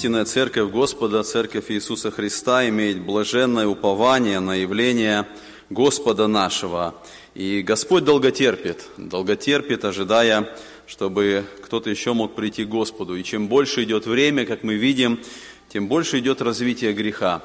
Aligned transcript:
Истинная 0.00 0.24
Церковь 0.24 0.70
Господа, 0.70 1.22
Церковь 1.22 1.70
Иисуса 1.70 2.10
Христа 2.10 2.66
имеет 2.70 3.02
блаженное 3.02 3.66
упование 3.66 4.40
на 4.40 4.54
явление 4.54 5.26
Господа 5.68 6.26
нашего. 6.26 6.94
И 7.34 7.60
Господь 7.60 8.04
долготерпит, 8.04 8.86
долготерпит, 8.96 9.84
ожидая, 9.84 10.48
чтобы 10.86 11.44
кто-то 11.62 11.90
еще 11.90 12.14
мог 12.14 12.34
прийти 12.34 12.64
к 12.64 12.68
Господу. 12.68 13.14
И 13.14 13.22
чем 13.22 13.48
больше 13.48 13.82
идет 13.82 14.06
время, 14.06 14.46
как 14.46 14.62
мы 14.62 14.76
видим, 14.76 15.20
тем 15.68 15.86
больше 15.86 16.20
идет 16.20 16.40
развитие 16.40 16.94
греха. 16.94 17.42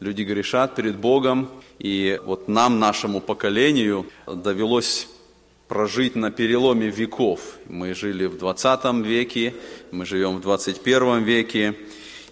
Люди 0.00 0.20
грешат 0.20 0.74
перед 0.74 0.98
Богом, 0.98 1.48
и 1.78 2.20
вот 2.26 2.46
нам, 2.46 2.78
нашему 2.78 3.22
поколению, 3.22 4.04
довелось 4.26 5.08
прожить 5.70 6.16
на 6.16 6.32
переломе 6.32 6.88
веков. 6.88 7.40
Мы 7.68 7.94
жили 7.94 8.26
в 8.26 8.36
20 8.36 9.06
веке, 9.06 9.54
мы 9.92 10.04
живем 10.04 10.38
в 10.38 10.40
21 10.40 11.22
веке, 11.22 11.76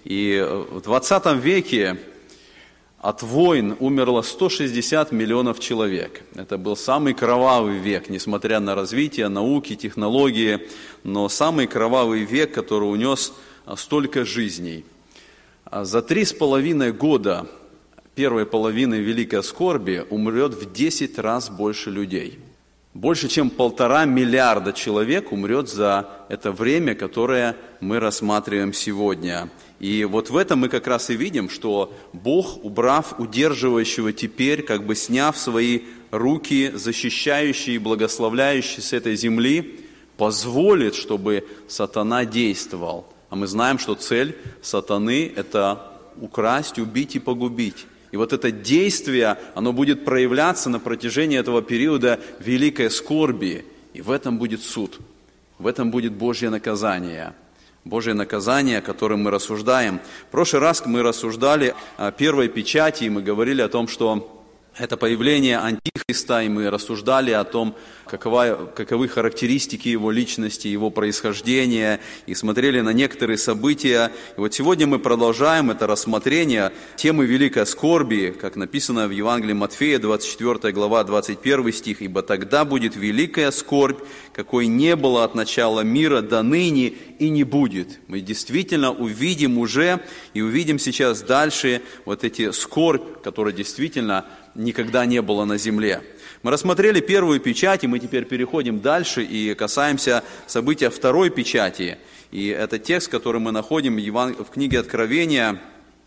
и 0.03 0.45
в 0.73 0.81
20 0.81 1.37
веке 1.37 1.99
от 2.99 3.23
войн 3.23 3.77
умерло 3.79 4.23
160 4.23 5.13
миллионов 5.13 5.61
человек. 5.61 6.23
Это 6.35 6.59
был 6.59 6.77
самый 6.77 7.15
кровавый 7.15 7.79
век, 7.79 8.09
несмотря 8.09 8.59
на 8.59 8.75
развитие 8.75 9.29
науки, 9.29 9.77
технологии, 9.77 10.67
но 11.05 11.29
самый 11.29 11.69
кровавый 11.69 12.25
век, 12.25 12.53
который 12.53 12.91
унес 12.91 13.33
столько 13.77 14.25
жизней. 14.25 14.85
А 15.65 15.85
за 15.85 16.03
три 16.03 16.25
с 16.25 16.33
половиной 16.33 16.93
года 16.93 17.47
первой 18.17 18.47
половины 18.47 18.97
Великой 18.97 19.45
Скорби 19.45 20.05
умрет 20.11 20.55
в 20.55 20.73
10 20.73 21.21
раз 21.21 21.51
больше 21.51 21.91
людей. 21.93 22.41
Больше, 22.95 23.29
чем 23.29 23.51
полтора 23.51 24.05
миллиарда 24.05 24.73
человек 24.73 25.33
умрет 25.33 25.69
за 25.69 26.09
это 26.29 26.53
время, 26.53 26.95
которое 26.95 27.57
мы 27.81 28.01
рассматриваем 28.01 28.73
сегодня– 28.73 29.51
и 29.81 30.05
вот 30.05 30.31
в 30.31 30.37
этом 30.37 30.61
мы 30.61 30.69
как 30.69 30.87
раз 30.87 31.09
и 31.11 31.17
видим, 31.17 31.49
что 31.49 31.95
Бог, 32.13 32.65
убрав 32.65 33.19
удерживающего 33.21 34.13
теперь, 34.13 34.63
как 34.63 34.85
бы 34.85 34.97
сняв 34.97 35.39
свои 35.39 35.83
руки, 36.11 36.73
защищающие 36.75 37.77
и 37.77 37.79
благословляющие 37.79 38.83
с 38.83 38.93
этой 38.93 39.15
земли, 39.15 39.85
позволит, 40.17 40.97
чтобы 40.97 41.47
сатана 41.69 42.25
действовал. 42.25 43.07
А 43.31 43.37
мы 43.37 43.47
знаем, 43.47 43.79
что 43.79 43.95
цель 43.95 44.37
сатаны– 44.63 45.33
это 45.37 45.93
украсть, 46.21 46.79
убить 46.81 47.15
и 47.15 47.21
погубить. 47.21 47.87
И 48.13 48.17
вот 48.17 48.33
это 48.33 48.51
действие, 48.51 49.37
оно 49.55 49.73
будет 49.73 50.05
проявляться 50.05 50.71
на 50.71 50.81
протяжении 50.81 51.39
этого 51.39 51.63
периода 51.63 52.21
великой 52.41 52.91
скорби. 52.91 53.65
И 53.93 54.01
в 54.01 54.11
этом 54.11 54.39
будет 54.39 54.63
суд, 54.63 54.99
в 55.59 55.67
этом 55.67 55.91
будет 55.91 56.13
Божье 56.13 56.51
наказание– 56.51 57.35
Божье 57.89 58.13
наказание, 58.13 58.79
о 58.79 58.83
котором 58.83 59.23
мы 59.23 59.31
рассуждаем. 59.31 60.01
В 60.29 60.31
прошлый 60.31 60.61
раз 60.61 60.85
мы 60.85 61.03
рассуждали 61.03 61.75
о 61.97 62.11
первой 62.11 62.49
печати, 62.49 63.05
и 63.05 63.09
мы 63.09 63.23
говорили 63.23 63.63
о 63.63 63.69
том, 63.69 63.89
что 63.89 64.38
это 64.79 64.97
появление 64.97 65.59
Антихриста, 65.59 66.43
и 66.43 66.49
мы 66.49 66.71
рассуждали 66.71 67.33
о 67.33 67.45
том, 67.45 67.75
какова, 68.07 68.71
каковы 68.75 69.09
характеристики 69.09 69.89
его 69.89 70.11
личности, 70.11 70.69
его 70.69 70.91
происхождения, 70.91 72.01
и 72.27 72.35
смотрели 72.35 72.81
на 72.81 72.91
некоторые 72.91 73.39
события. 73.39 74.13
И 74.37 74.41
вот 74.41 74.55
сегодня 74.55 74.87
мы 74.87 74.99
продолжаем 74.99 75.71
это 75.71 75.87
рассмотрение 75.87 76.73
темы 76.97 77.27
великой 77.27 77.67
скорби, 77.67 78.35
как 78.41 78.57
написано 78.57 79.09
в 79.09 79.11
Евангелии 79.11 79.53
Матфея, 79.53 79.99
24 79.99 80.73
глава, 80.73 81.05
21 81.05 81.73
стих, 81.73 82.01
«Ибо 82.01 82.23
тогда 82.23 82.65
будет 82.65 82.97
великая 82.97 83.51
скорбь, 83.51 83.99
какой 84.33 84.69
не 84.69 84.95
было 84.97 85.25
от 85.25 85.35
начала 85.35 85.81
мира 85.81 86.23
до 86.23 86.43
ныне 86.43 86.95
и 87.19 87.29
не 87.29 87.43
будет». 87.43 87.99
Мы 88.07 88.21
действительно 88.21 88.93
увидим 88.93 89.59
уже 89.59 90.01
и 90.35 90.41
увидим 90.41 90.79
сейчас 90.79 91.23
дальше 91.23 91.83
вот 92.05 92.25
эти 92.25 92.53
скорбь, 92.53 93.23
которая 93.23 93.53
действительно 93.53 94.25
никогда 94.59 95.07
не 95.07 95.23
было 95.23 95.45
на 95.45 95.57
земле. 95.57 96.03
Мы 96.43 96.51
рассмотрели 96.51 97.01
первую 97.01 97.41
печать, 97.41 97.85
и 97.85 97.87
мы 97.87 97.99
теперь 97.99 98.25
переходим 98.25 98.81
дальше 98.81 99.25
и 99.25 99.55
касаемся 99.55 100.23
события 100.47 100.91
второй 100.91 101.31
печати. 101.31 101.99
И 102.31 102.49
это 102.49 102.79
текст, 102.79 103.09
который 103.09 103.41
мы 103.41 103.53
находим 103.53 103.97
в 103.97 104.45
книге 104.53 104.81
Откровения, 104.81 105.61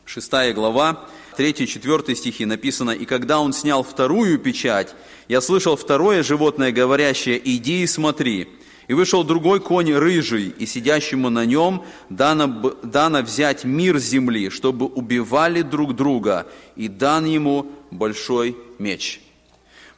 6 0.05 0.53
глава, 0.53 1.07
3-4 1.37 2.15
стихи 2.15 2.45
написано, 2.45 2.91
«И 2.91 3.05
когда 3.05 3.39
он 3.39 3.53
снял 3.53 3.83
вторую 3.83 4.37
печать, 4.37 4.93
я 5.27 5.41
слышал 5.41 5.75
второе 5.75 6.21
животное, 6.23 6.71
говорящее, 6.71 7.41
иди 7.43 7.83
и 7.83 7.87
смотри». 7.87 8.49
И 8.91 8.93
вышел 8.93 9.23
другой 9.23 9.61
конь 9.61 9.93
рыжий, 9.93 10.49
и 10.49 10.65
сидящему 10.65 11.29
на 11.29 11.45
нем 11.45 11.85
дано, 12.09 12.73
дано 12.83 13.21
взять 13.21 13.63
мир 13.63 13.97
земли, 13.99 14.49
чтобы 14.49 14.85
убивали 14.85 15.61
друг 15.61 15.95
друга, 15.95 16.45
и 16.75 16.89
дан 16.89 17.23
ему 17.23 17.67
большой 17.89 18.57
меч. 18.79 19.21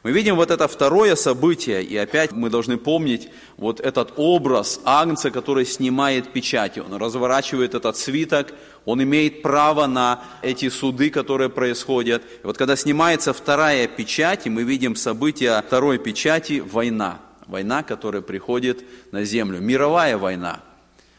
Мы 0.04 0.12
видим 0.12 0.36
вот 0.36 0.52
это 0.52 0.68
второе 0.68 1.16
событие, 1.16 1.81
и 1.81 1.98
опять 1.98 2.34
мы 2.34 2.52
должны 2.52 2.78
помнить 2.78 3.30
вот 3.58 3.80
этот 3.80 4.14
образ 4.16 4.80
Агнца, 4.86 5.31
который 5.31 5.66
снимает 5.66 6.31
печати. 6.31 6.78
Он 6.78 6.94
разворачивает 6.94 7.74
этот 7.74 7.98
свиток, 7.98 8.54
он 8.86 9.02
имеет 9.02 9.42
право 9.42 9.88
на 9.88 10.22
эти 10.44 10.70
суды, 10.70 11.10
которые 11.10 11.50
происходят. 11.50 12.22
И 12.44 12.46
вот 12.46 12.60
когда 12.60 12.75
снимается 12.75 13.34
вторая 13.34 13.88
печать, 13.88 14.46
и 14.46 14.52
мы 14.52 14.62
видим 14.62 14.96
события 14.96 15.64
второй 15.66 15.98
печати– 15.98 16.60
война– 16.72 17.20
Война, 17.48 17.84
которая 17.84 18.22
приходит 18.22 18.84
на 19.12 19.24
землю. 19.24 19.59
Мировая 19.59 20.18
война. 20.18 20.62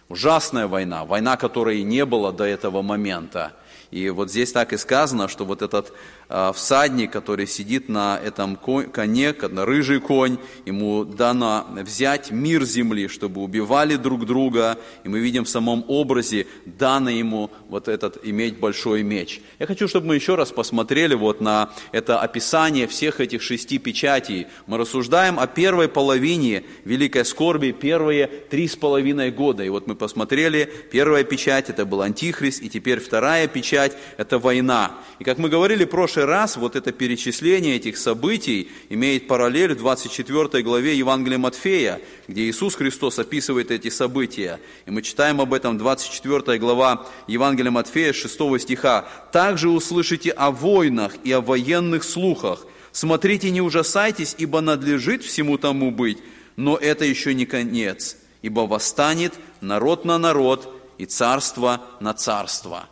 Ужасная 0.08 0.66
война. 0.66 1.04
Война, 1.04 1.36
которой 1.36 1.82
не 1.82 2.04
было 2.04 2.32
до 2.32 2.44
этого 2.44 2.82
момента. 2.82 3.52
И 3.90 4.10
вот 4.10 4.30
здесь 4.30 4.52
так 4.52 4.72
и 4.72 4.76
сказано, 4.76 5.28
что 5.28 5.44
вот 5.44 5.62
этот 5.62 5.92
всадник, 6.28 7.10
который 7.10 7.46
сидит 7.46 7.88
на 7.88 8.18
этом 8.18 8.56
коне, 8.56 9.34
на 9.50 9.64
рыжий 9.64 10.00
конь, 10.00 10.38
ему 10.64 11.04
дано 11.04 11.66
взять 11.82 12.30
мир 12.30 12.64
земли, 12.64 13.08
чтобы 13.08 13.42
убивали 13.42 13.96
друг 13.96 14.26
друга. 14.26 14.78
И 15.04 15.08
мы 15.08 15.20
видим 15.20 15.44
в 15.44 15.48
самом 15.48 15.84
образе, 15.88 16.46
дано 16.64 17.10
ему 17.10 17.50
вот 17.68 17.88
этот 17.88 18.18
иметь 18.24 18.58
большой 18.58 19.02
меч. 19.02 19.40
Я 19.58 19.66
хочу, 19.66 19.88
чтобы 19.88 20.08
мы 20.08 20.14
еще 20.14 20.34
раз 20.34 20.50
посмотрели 20.52 21.14
вот 21.14 21.40
на 21.40 21.70
это 21.92 22.20
описание 22.20 22.86
всех 22.86 23.20
этих 23.20 23.42
шести 23.42 23.78
печатей. 23.78 24.46
Мы 24.66 24.78
рассуждаем 24.78 25.38
о 25.38 25.46
первой 25.46 25.88
половине 25.88 26.64
великой 26.84 27.24
скорби, 27.24 27.72
первые 27.72 28.26
три 28.26 28.68
с 28.68 28.76
половиной 28.76 29.30
года. 29.30 29.62
И 29.64 29.68
вот 29.68 29.86
мы 29.86 29.94
посмотрели, 29.94 30.70
первая 30.90 31.24
печать 31.24 31.70
это 31.70 31.84
был 31.84 32.02
Антихрист, 32.02 32.62
и 32.62 32.68
теперь 32.68 33.00
вторая 33.00 33.46
печать 33.48 33.96
это 34.16 34.38
война. 34.38 34.92
И 35.18 35.24
как 35.24 35.38
мы 35.38 35.48
говорили 35.48 35.84
в 35.84 35.90
прошлый 36.14 36.26
раз, 36.26 36.56
вот 36.56 36.76
это 36.76 36.92
перечисление 36.92 37.74
этих 37.74 37.96
событий 37.96 38.70
имеет 38.88 39.26
параллель 39.26 39.74
в 39.74 39.78
24 39.78 40.62
главе 40.62 40.96
Евангелия 40.96 41.38
Матфея, 41.38 42.00
где 42.28 42.42
Иисус 42.42 42.76
Христос 42.76 43.18
описывает 43.18 43.72
эти 43.72 43.90
события. 43.90 44.60
И 44.86 44.92
мы 44.92 45.02
читаем 45.02 45.40
об 45.40 45.52
этом 45.52 45.76
24 45.76 46.58
глава 46.58 47.04
Евангелия 47.26 47.72
Матфея 47.72 48.12
6 48.12 48.60
стиха. 48.60 49.06
«Также 49.32 49.68
услышите 49.68 50.30
о 50.30 50.52
войнах 50.52 51.16
и 51.24 51.32
о 51.32 51.40
военных 51.40 52.04
слухах. 52.04 52.64
Смотрите, 52.92 53.50
не 53.50 53.60
ужасайтесь, 53.60 54.36
ибо 54.38 54.60
надлежит 54.60 55.24
всему 55.24 55.58
тому 55.58 55.90
быть, 55.90 56.18
но 56.54 56.76
это 56.76 57.04
еще 57.04 57.34
не 57.34 57.44
конец, 57.44 58.16
ибо 58.42 58.60
восстанет 58.60 59.34
народ 59.60 60.04
на 60.04 60.18
народ 60.18 60.72
и 60.96 61.06
царство 61.06 61.80
на 61.98 62.14
царство». 62.14 62.88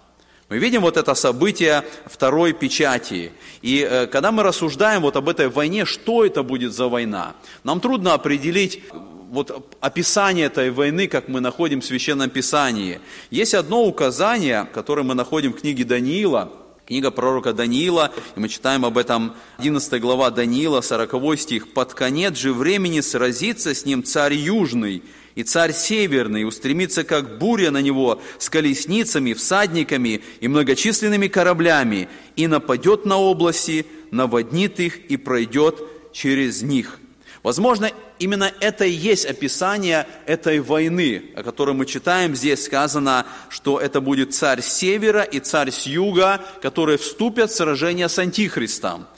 Мы 0.53 0.59
видим 0.59 0.83
вот 0.83 0.99
это 0.99 1.15
событие 1.15 1.83
второй 2.05 2.53
печати. 2.53 3.33
И 3.63 3.89
э, 3.91 4.07
когда 4.07 4.33
мы 4.33 4.43
рассуждаем 4.43 5.01
вот 5.01 5.17
об 5.17 5.31
этой 5.31 5.49
войне, 5.49 5.87
что 5.87 6.27
это 6.27 6.43
будет 6.43 6.75
за 6.75 6.89
война, 6.89 7.33
нам 7.65 7.81
трудно 7.81 8.13
определить 8.13 8.83
вот 9.31 9.75
описание 9.81 10.45
этой 10.45 10.71
войны, 10.71 11.09
как 11.09 11.29
мы 11.29 11.41
находим 11.41 11.81
в 11.81 11.87
Священном 11.87 12.29
Писании. 12.29 13.01
Есть 13.31 13.55
одно 13.55 13.83
указание, 13.87 14.69
которое 14.75 15.05
мы 15.05 15.15
находим 15.15 15.55
в 15.55 15.61
книге 15.61 15.85
Даниила, 15.85 16.53
Книга 16.85 17.11
пророка 17.11 17.55
Даниила, 17.55 18.13
и 18.37 18.41
мы 18.41 18.51
читаем 18.51 18.85
об 18.85 18.99
этом 18.99 19.35
11 19.57 20.03
глава 20.03 20.29
Даниила, 20.31 20.83
40 20.83 21.39
стих. 21.39 21.73
«Под 21.73 21.95
конец 21.95 22.37
же 22.37 22.53
времени 22.53 23.01
сразится 23.01 23.75
с 23.75 23.87
ним 23.87 24.05
царь 24.05 24.35
Южный, 24.35 25.03
и 25.35 25.43
царь 25.43 25.73
Северный 25.73 26.47
устремится, 26.47 27.05
как 27.05 27.39
буря 27.39 27.71
на 27.71 27.81
него, 27.81 28.21
с 28.39 28.51
колесницами, 28.51 29.33
всадниками 29.33 30.23
и 30.41 30.49
многочисленными 30.49 31.29
кораблями, 31.29 32.09
и 32.37 32.47
нападет 32.47 33.05
на 33.07 33.19
области, 33.19 33.87
наводнит 34.11 34.81
их 34.81 35.07
и 35.07 35.17
пройдет 35.17 35.83
через 36.13 36.63
них». 36.63 36.99
Возможно, 37.43 37.91
именно 38.21 38.53
это 38.61 38.85
и 38.85 38.93
есть 38.93 39.25
описание 39.25 40.07
этой 40.27 40.61
войны, 40.61 41.33
о 41.35 41.43
которой 41.43 41.75
мы 41.75 41.87
читаем. 41.87 42.37
Здесь 42.37 42.65
сказано, 42.65 43.27
что 43.49 43.81
это 43.81 44.01
будет 44.01 44.33
царь 44.33 44.63
севера 44.63 45.23
и 45.23 45.41
царь 45.41 45.73
с 45.73 45.87
юга, 45.87 46.41
которые 46.61 46.99
вступят 46.99 47.51
в 47.51 47.57
сражение 47.57 48.09
с 48.09 48.17
Антихристом. 48.19 49.09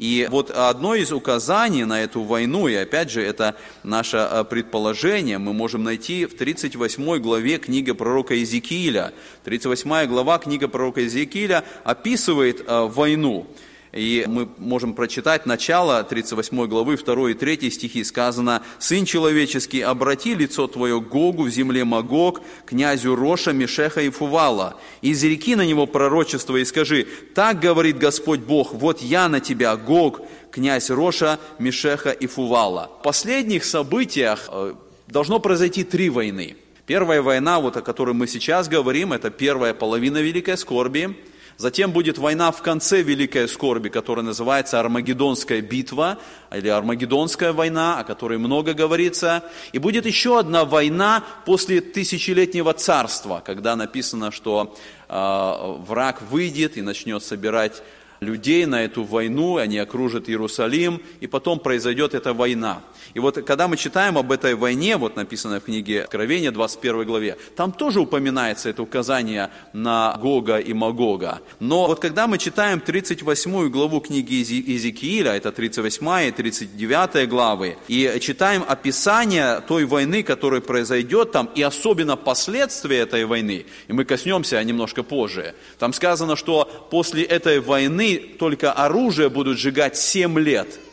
И 0.00 0.26
вот 0.30 0.50
одно 0.50 0.94
из 0.94 1.12
указаний 1.12 1.84
на 1.84 2.02
эту 2.02 2.22
войну, 2.22 2.68
и 2.68 2.74
опять 2.74 3.10
же 3.10 3.22
это 3.22 3.54
наше 3.82 4.16
э, 4.16 4.44
предположение, 4.44 5.36
мы 5.36 5.52
можем 5.52 5.84
найти 5.84 6.24
в 6.24 6.34
38 6.34 7.18
главе 7.18 7.58
книги 7.58 7.92
пророка 7.92 8.32
Иезекииля. 8.32 9.12
38 9.44 10.06
глава 10.06 10.38
книга 10.38 10.68
пророка 10.68 11.02
Иезекииля 11.02 11.64
описывает 11.84 12.64
э, 12.66 12.86
войну. 12.86 13.46
И 13.92 14.24
мы 14.28 14.48
можем 14.58 14.94
прочитать 14.94 15.46
начало 15.46 16.04
38 16.04 16.66
главы, 16.66 16.96
2 16.96 17.30
и 17.30 17.34
3 17.34 17.70
стихи, 17.70 18.04
сказано, 18.04 18.62
«Сын 18.78 19.04
человеческий, 19.04 19.80
обрати 19.80 20.34
лицо 20.34 20.68
твое 20.68 21.00
к 21.00 21.08
Гогу 21.08 21.44
в 21.44 21.50
земле 21.50 21.84
Магог, 21.84 22.40
князю 22.66 23.16
Роша, 23.16 23.52
Мешеха 23.52 24.00
и 24.00 24.10
Фувала, 24.10 24.76
и 25.02 25.10
изреки 25.10 25.56
на 25.56 25.66
него 25.66 25.86
пророчество 25.86 26.56
и 26.56 26.64
скажи, 26.64 27.08
так 27.34 27.58
говорит 27.58 27.98
Господь 27.98 28.40
Бог, 28.40 28.72
вот 28.74 29.02
я 29.02 29.28
на 29.28 29.40
тебя, 29.40 29.76
Гог, 29.76 30.20
князь 30.52 30.90
Роша, 30.90 31.40
Мешеха 31.58 32.10
и 32.10 32.28
Фувала». 32.28 32.92
В 33.00 33.02
последних 33.02 33.64
событиях 33.64 34.48
э, 34.52 34.74
должно 35.08 35.40
произойти 35.40 35.82
три 35.82 36.10
войны. 36.10 36.56
Первая 36.86 37.22
война, 37.22 37.58
вот 37.58 37.76
о 37.76 37.82
которой 37.82 38.14
мы 38.14 38.28
сейчас 38.28 38.68
говорим, 38.68 39.12
это 39.12 39.30
первая 39.30 39.74
половина 39.74 40.18
Великой 40.18 40.56
Скорби– 40.56 41.16
Затем 41.60 41.92
будет 41.92 42.16
война 42.16 42.52
в 42.52 42.62
конце 42.62 43.02
Великой 43.02 43.46
Скорби, 43.46 43.90
которая 43.90 44.24
называется 44.24 44.80
Армагеддонская 44.80 45.60
битва, 45.60 46.16
или 46.50 46.68
Армагеддонская 46.68 47.52
война, 47.52 47.98
о 47.98 48.04
которой 48.04 48.38
много 48.38 48.72
говорится. 48.72 49.44
И 49.72 49.78
будет 49.78 50.06
еще 50.06 50.38
одна 50.38 50.64
война 50.64 51.22
после 51.44 51.82
тысячелетнего 51.82 52.72
царства, 52.72 53.42
когда 53.44 53.76
написано, 53.76 54.30
что 54.30 54.74
э, 55.10 55.74
враг 55.86 56.22
выйдет 56.22 56.78
и 56.78 56.80
начнет 56.80 57.22
собирать 57.22 57.82
людей 58.20 58.64
на 58.64 58.82
эту 58.82 59.04
войну, 59.04 59.58
они 59.58 59.76
окружат 59.76 60.30
Иерусалим, 60.30 61.02
и 61.20 61.26
потом 61.26 61.58
произойдет 61.58 62.14
эта 62.14 62.32
война. 62.32 62.80
И 63.14 63.18
вот 63.20 63.36
когда 63.44 63.68
мы 63.68 63.76
читаем 63.76 64.18
об 64.18 64.32
этой 64.32 64.54
войне, 64.54 64.96
вот 64.96 65.16
написано 65.16 65.60
в 65.60 65.64
книге 65.64 66.02
Откровения, 66.02 66.50
21 66.50 67.04
главе, 67.04 67.36
там 67.56 67.72
тоже 67.72 68.00
упоминается 68.00 68.68
это 68.68 68.82
указание 68.82 69.50
на 69.72 70.16
Гога 70.20 70.58
и 70.58 70.72
Магога. 70.72 71.40
Но 71.58 71.86
вот 71.86 72.00
когда 72.00 72.26
мы 72.26 72.38
читаем 72.38 72.80
38 72.80 73.68
главу 73.68 74.00
книги 74.00 74.34
Иезекииля, 74.34 75.32
это 75.32 75.52
38 75.52 76.28
и 76.28 76.30
39 76.30 77.28
главы, 77.28 77.76
и 77.88 78.18
читаем 78.20 78.64
описание 78.66 79.60
той 79.60 79.84
войны, 79.84 80.22
которая 80.22 80.60
произойдет 80.60 81.32
там, 81.32 81.50
и 81.54 81.62
особенно 81.62 82.16
последствия 82.16 83.00
этой 83.00 83.24
войны, 83.24 83.66
и 83.88 83.92
мы 83.92 84.04
коснемся 84.04 84.62
немножко 84.62 85.02
позже, 85.02 85.54
там 85.78 85.92
сказано, 85.92 86.36
что 86.36 86.64
после 86.90 87.24
этой 87.24 87.60
войны 87.60 88.18
только 88.38 88.72
оружие 88.72 89.28
будут 89.28 89.58
сжигать 89.58 89.96
7 89.96 90.38
лет– 90.38 90.78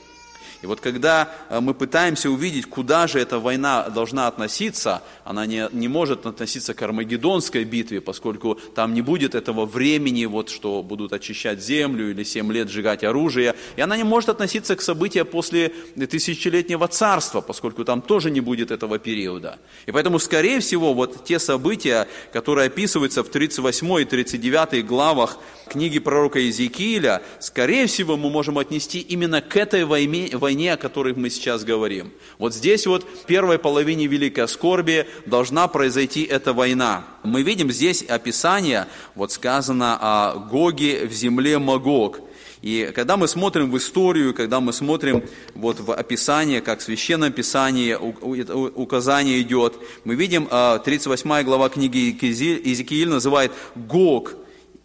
и 0.61 0.65
вот 0.65 0.79
когда 0.79 1.31
э, 1.49 1.59
мы 1.59 1.73
пытаемся 1.73 2.29
увидеть, 2.29 2.65
куда 2.65 3.07
же 3.07 3.19
эта 3.19 3.39
война 3.39 3.89
должна 3.89 4.27
относиться, 4.27 5.03
она 5.23 5.45
не, 5.45 5.67
не 5.71 5.87
может 5.87 6.25
относиться 6.25 6.73
к 6.73 6.81
Армагеддонской 6.81 7.63
битве, 7.63 8.01
поскольку 8.01 8.55
там 8.75 8.93
не 8.93 9.01
будет 9.01 9.35
этого 9.35 9.65
времени, 9.65 10.25
вот, 10.25 10.49
что 10.49 10.81
будут 10.81 11.13
очищать 11.13 11.61
землю 11.61 12.09
или 12.09 12.23
семь 12.23 12.51
лет 12.51 12.69
сжигать 12.69 13.03
оружие. 13.03 13.55
И 13.75 13.81
она 13.81 13.97
не 13.97 14.03
может 14.03 14.29
относиться 14.29 14.75
к 14.75 14.81
событиям 14.81 15.27
после 15.27 15.69
тысячелетнего 15.95 16.87
царства, 16.87 17.41
поскольку 17.41 17.85
там 17.85 18.01
тоже 18.01 18.31
не 18.31 18.41
будет 18.41 18.71
этого 18.71 18.97
периода. 18.97 19.59
И 19.85 19.91
поэтому, 19.91 20.17
скорее 20.17 20.59
всего, 20.59 20.93
вот 20.93 21.23
те 21.23 21.37
события, 21.39 22.07
которые 22.33 22.67
описываются 22.67 23.23
в 23.23 23.29
38 23.29 24.01
и 24.01 24.05
39 24.05 24.85
главах 24.85 25.37
книги 25.67 25.99
пророка 25.99 26.39
Иезекииля, 26.39 27.21
скорее 27.39 27.85
всего, 27.87 28.17
мы 28.17 28.29
можем 28.29 28.57
отнести 28.57 28.99
именно 28.99 29.41
к 29.41 29.55
этой 29.55 29.85
войне, 29.85 30.29
войне, 30.47 30.71
о 30.71 30.77
которой 30.77 31.13
мы 31.13 31.29
сейчас 31.29 31.65
говорим. 31.65 32.09
Вот 32.37 32.53
здесь 32.53 32.87
вот 32.87 33.03
в 33.03 33.25
первой 33.25 33.59
половине 33.59 34.07
Великой 34.07 34.47
Скорби 34.47 35.05
должна 35.25 35.67
произойти 35.67 36.23
эта 36.23 36.53
война. 36.53 37.03
Мы 37.23 37.41
видим 37.41 37.69
здесь 37.69 38.01
описание, 38.03 38.87
вот 39.13 39.33
сказано 39.33 39.97
о 39.99 40.35
Гоге 40.49 41.05
в 41.05 41.11
земле 41.11 41.59
Магог. 41.59 42.21
И 42.61 42.93
когда 42.95 43.17
мы 43.17 43.27
смотрим 43.27 43.69
в 43.69 43.77
историю, 43.77 44.33
когда 44.33 44.61
мы 44.61 44.71
смотрим 44.71 45.21
вот 45.53 45.81
в 45.81 45.93
описание, 45.93 46.61
как 46.61 46.79
в 46.79 46.83
Священном 46.83 47.33
Писании 47.33 47.93
указание 47.95 49.41
идет, 49.41 49.73
мы 50.05 50.15
видим, 50.15 50.47
38 50.47 51.29
а, 51.29 51.43
глава 51.43 51.67
книги 51.67 51.97
Иезекииль 52.21 53.09
называет 53.09 53.51
Гог 53.75 54.35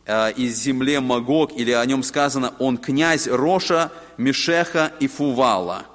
э, 0.06 0.32
из 0.32 0.56
земле 0.58 1.00
Магог, 1.00 1.52
или 1.56 1.72
о 1.72 1.84
нем 1.84 2.02
сказано, 2.02 2.54
он 2.58 2.78
князь 2.78 3.26
Роша, 3.26 3.90
Мешеха 4.16 4.93
и 5.00 5.08
Фувала. 5.08 5.87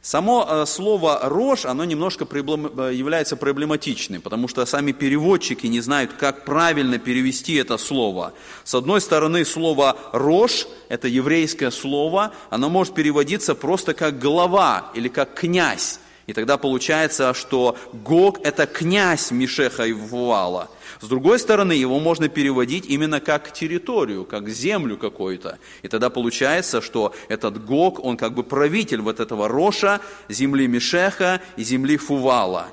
Само 0.00 0.46
э, 0.48 0.66
слово 0.66 1.20
«рожь», 1.24 1.64
оно 1.64 1.84
немножко 1.84 2.24
э, 2.24 2.94
является 2.94 3.36
проблематичным, 3.36 4.22
потому 4.22 4.48
что 4.48 4.64
сами 4.64 4.92
переводчики 4.92 5.66
не 5.66 5.80
знают, 5.80 6.12
как 6.12 6.44
правильно 6.44 6.98
перевести 6.98 7.56
это 7.56 7.76
слово. 7.78 8.32
С 8.64 8.74
одной 8.74 9.00
стороны, 9.00 9.44
слово 9.44 9.96
«рожь»– 10.12 10.66
это 10.88 11.08
еврейское 11.08 11.70
слово, 11.70 12.32
оно 12.48 12.70
может 12.70 12.94
переводиться 12.94 13.54
просто 13.54 13.92
как 13.92 14.18
«голова» 14.18 14.90
или 14.94 15.08
как 15.08 15.34
«князь». 15.34 16.00
И 16.28 16.32
тогда 16.32 16.58
получается, 16.58 17.34
что 17.34 17.76
Гог– 17.92 18.38
это 18.44 18.66
князь 18.66 19.32
Мишеха 19.32 19.86
и 19.86 19.92
Вуала– 19.92 20.70
с 21.00 21.06
другой 21.06 21.38
стороны, 21.38 21.72
его 21.72 22.00
можно 22.00 22.28
переводить 22.28 22.86
именно 22.86 23.20
как 23.20 23.52
территорию, 23.52 24.24
как 24.24 24.48
землю 24.48 24.96
какую-то. 24.96 25.58
И 25.82 25.88
тогда 25.88 26.10
получается, 26.10 26.80
что 26.80 27.14
этот 27.28 27.64
Гог, 27.64 28.04
он 28.04 28.16
как 28.16 28.34
бы 28.34 28.42
правитель 28.42 29.00
вот 29.00 29.20
этого 29.20 29.48
Роша, 29.48 30.00
земли 30.28 30.66
Мишеха 30.66 31.40
и 31.56 31.62
земли 31.62 31.96
Фувала. 31.96 32.68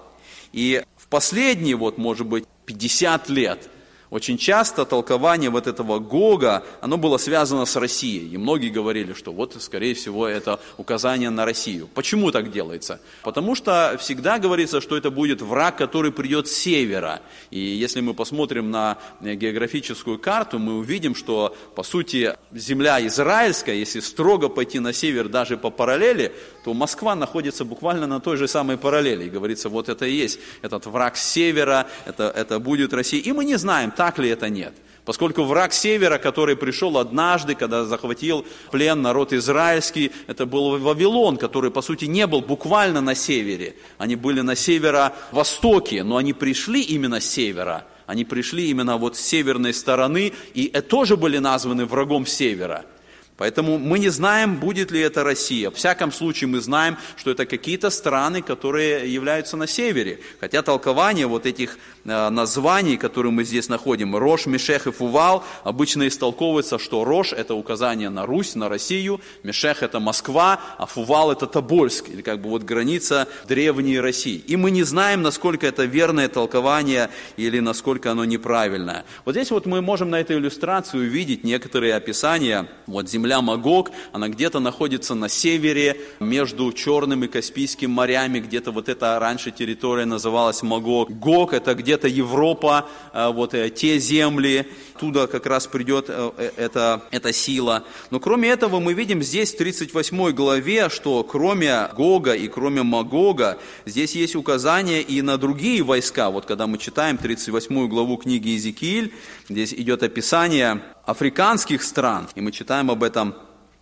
И 0.54 0.82
в 0.98 1.08
последние, 1.08 1.76
вот, 1.76 1.98
может 1.98 2.26
быть, 2.26 2.46
50 2.66 3.30
лет– 3.30 3.70
очень 4.10 4.38
часто 4.38 4.86
толкование 4.86 5.50
вот 5.50 5.68
этого 5.68 6.00
Гога, 6.00 6.64
оно 6.82 6.98
было 6.98 7.18
связано 7.18 7.66
с 7.66 7.76
Россией. 7.76 8.30
И 8.30 8.38
многие 8.38 8.70
говорили, 8.70 9.14
что 9.14 9.32
вот, 9.32 9.56
скорее 9.60 9.94
всего, 9.94 10.28
это 10.28 10.60
указание 10.78 11.30
на 11.30 11.46
Россию. 11.46 11.90
Почему 11.94 12.32
так 12.32 12.52
делается? 12.52 13.00
Потому 13.24 13.56
что 13.56 13.98
всегда 14.00 14.38
говорится, 14.38 14.82
что 14.82 14.96
это 14.96 15.10
будет 15.10 15.42
враг, 15.42 15.78
который 15.78 16.12
придет 16.12 16.48
с 16.48 16.54
севера. 16.54 17.22
И 17.50 17.60
если 17.60 18.02
мы 18.02 18.14
посмотрим 18.14 18.72
на 18.72 18.98
географическую 19.22 20.20
карту, 20.20 20.60
мы 20.60 20.78
увидим, 20.78 21.16
что, 21.16 21.56
по 21.76 21.84
сути, 21.84 22.36
земля 22.52 23.06
израильская, 23.08 23.78
если 23.78 24.00
строго 24.00 24.50
пойти 24.50 24.80
на 24.80 24.94
север 24.94 25.30
даже 25.30 25.58
по 25.58 25.70
параллели, 25.70 26.32
то 26.64 26.74
Москва 26.74 27.16
находится 27.16 27.66
буквально 27.66 28.08
на 28.08 28.20
той 28.20 28.38
же 28.38 28.48
самой 28.48 28.78
параллели. 28.78 29.26
И 29.26 29.30
говорится, 29.30 29.70
вот 29.70 29.90
это 29.90 30.06
и 30.06 30.14
есть 30.14 30.40
этот 30.62 30.86
враг 30.86 31.18
с 31.18 31.24
севера, 31.24 31.88
это, 32.06 32.24
это 32.36 32.60
будет 32.60 32.94
Россия. 32.94 33.22
И 33.22 33.32
мы 33.32 33.46
не 33.46 33.56
знаем, 33.58 33.92
так 33.96 34.20
ли 34.20 34.30
это 34.30 34.50
нет. 34.50 34.74
Поскольку 35.06 35.44
враг 35.44 35.72
севера, 35.72 36.18
который 36.18 36.56
пришел 36.56 36.98
однажды, 36.98 37.54
когда 37.54 37.86
захватил 37.86 38.44
плен 38.72 39.04
народ 39.04 39.34
израильский, 39.34 40.12
это 40.26 40.48
был 40.48 40.80
Вавилон, 40.80 41.38
который, 41.38 41.70
по 41.70 41.84
сути, 41.84 42.06
не 42.06 42.26
был 42.26 42.42
буквально 42.42 43.02
на 43.02 43.14
севере. 43.14 43.76
Они 44.00 44.16
были 44.16 44.42
на 44.42 44.56
северо-востоке, 44.56 46.04
но 46.04 46.18
они 46.18 46.34
пришли 46.34 46.82
именно 46.82 47.22
с 47.22 47.26
севера. 47.30 47.86
Они 48.08 48.26
пришли 48.26 48.70
именно 48.70 48.98
вот 48.98 49.16
с 49.16 49.22
северной 49.22 49.74
стороны, 49.74 50.34
и 50.56 50.70
тоже 50.82 51.18
были 51.18 51.38
названы 51.38 51.86
врагом 51.86 52.26
севера– 52.26 52.86
Поэтому 53.38 53.78
мы 53.78 54.00
не 54.00 54.08
знаем, 54.10 54.56
будет 54.56 54.92
ли 54.92 55.02
это 55.02 55.24
Россия. 55.24 55.70
В 55.70 55.76
всяком 55.76 56.14
случае, 56.14 56.48
мы 56.48 56.62
знаем, 56.62 56.98
что 57.18 57.32
это 57.32 57.46
какие-то 57.46 57.90
страны, 57.90 58.42
которые 58.42 59.14
являются 59.14 59.58
на 59.58 59.68
севере. 59.68 60.22
Хотя 60.40 60.62
толкование 60.62 61.28
вот 61.28 61.46
этих 61.46 61.74
э, 61.76 61.78
названий, 62.06 62.98
которые 62.98 63.32
мы 63.32 63.44
здесь 63.44 63.68
находим, 63.68 64.16
Рош, 64.16 64.46
Мешех 64.46 64.88
и 64.88 64.92
Фувал, 64.92 65.44
обычно 65.64 66.08
истолковывается, 66.08 66.80
что 66.80 67.04
Рош– 67.04 67.34
это 67.34 67.56
указание 67.56 68.10
на 68.10 68.26
Русь, 68.26 68.56
на 68.56 68.70
Россию, 68.70 69.20
Мешех– 69.44 69.76
это 69.84 70.00
Москва, 70.00 70.60
а 70.78 70.86
Фувал– 70.86 71.32
это 71.34 71.48
Тобольск, 71.48 72.10
или 72.10 72.22
как 72.22 72.42
бы 72.42 72.50
вот 72.50 72.64
граница 72.64 73.28
древней 73.48 74.00
России. 74.00 74.38
И 74.48 74.56
мы 74.56 74.72
не 74.72 74.84
знаем, 74.84 75.22
насколько 75.22 75.66
это 75.66 75.86
верное 75.86 76.30
толкование 76.30 77.10
или 77.38 77.60
насколько 77.60 78.12
оно 78.12 78.24
неправильное. 78.24 79.06
Вот 79.26 79.34
здесь 79.34 79.52
вот 79.52 79.66
мы 79.66 79.82
можем 79.82 80.12
на 80.12 80.20
этой 80.20 80.38
иллюстрации 80.38 81.00
увидеть 81.00 81.44
некоторые 81.44 81.96
описания 81.96 82.68
вот 82.86 83.10
земля 83.10 83.42
Магог, 83.42 83.92
она 84.12 84.30
где-то 84.30 84.60
находится 84.60 85.16
на 85.16 85.28
севере, 85.28 85.98
между 86.20 86.72
Черным 86.72 87.24
и 87.24 87.28
Каспийским 87.28 87.92
морями, 87.92 88.40
где-то 88.40 88.72
вот 88.72 88.90
эта 88.90 89.18
раньше 89.20 89.52
территория 89.52 90.06
называлась 90.06 90.62
Магог. 90.62 91.10
Гог– 91.10 91.54
это 91.54 91.74
где-то 91.96 92.08
Европа, 92.08 92.88
э, 93.14 93.32
вот 93.32 93.54
э, 93.54 93.70
те 93.70 94.00
земли, 94.00 94.68
туда 95.00 95.28
как 95.28 95.46
раз 95.46 95.68
придет 95.68 96.06
э, 96.10 96.52
эта, 96.58 97.02
эта 97.12 97.32
сила. 97.32 97.84
Но 98.12 98.20
кроме 98.20 98.50
этого 98.50 98.80
мы 98.80 98.94
видим 98.94 99.24
здесь 99.24 99.54
в 99.54 99.58
38 99.58 100.32
главе, 100.32 100.90
что 100.90 101.24
кроме 101.24 101.90
Гога 101.96 102.34
и 102.34 102.48
кроме 102.48 102.84
Магога, 102.84 103.58
здесь 103.86 104.16
есть 104.16 104.36
указания 104.36 105.02
и 105.02 105.22
на 105.22 105.38
другие 105.38 105.84
войска. 105.84 106.30
Вот 106.30 106.46
когда 106.46 106.68
мы 106.68 106.78
читаем 106.78 107.18
38 107.18 107.88
главу 107.88 108.18
книги 108.18 108.50
Иезекииль, 108.50 109.14
здесь 109.48 109.74
идет 109.74 110.04
описание 110.04 110.82
африканских 111.06 111.84
стран, 111.84 112.28
и 112.36 112.42
мы 112.42 112.52
читаем 112.52 112.92
об 112.92 113.04
этом 113.04 113.36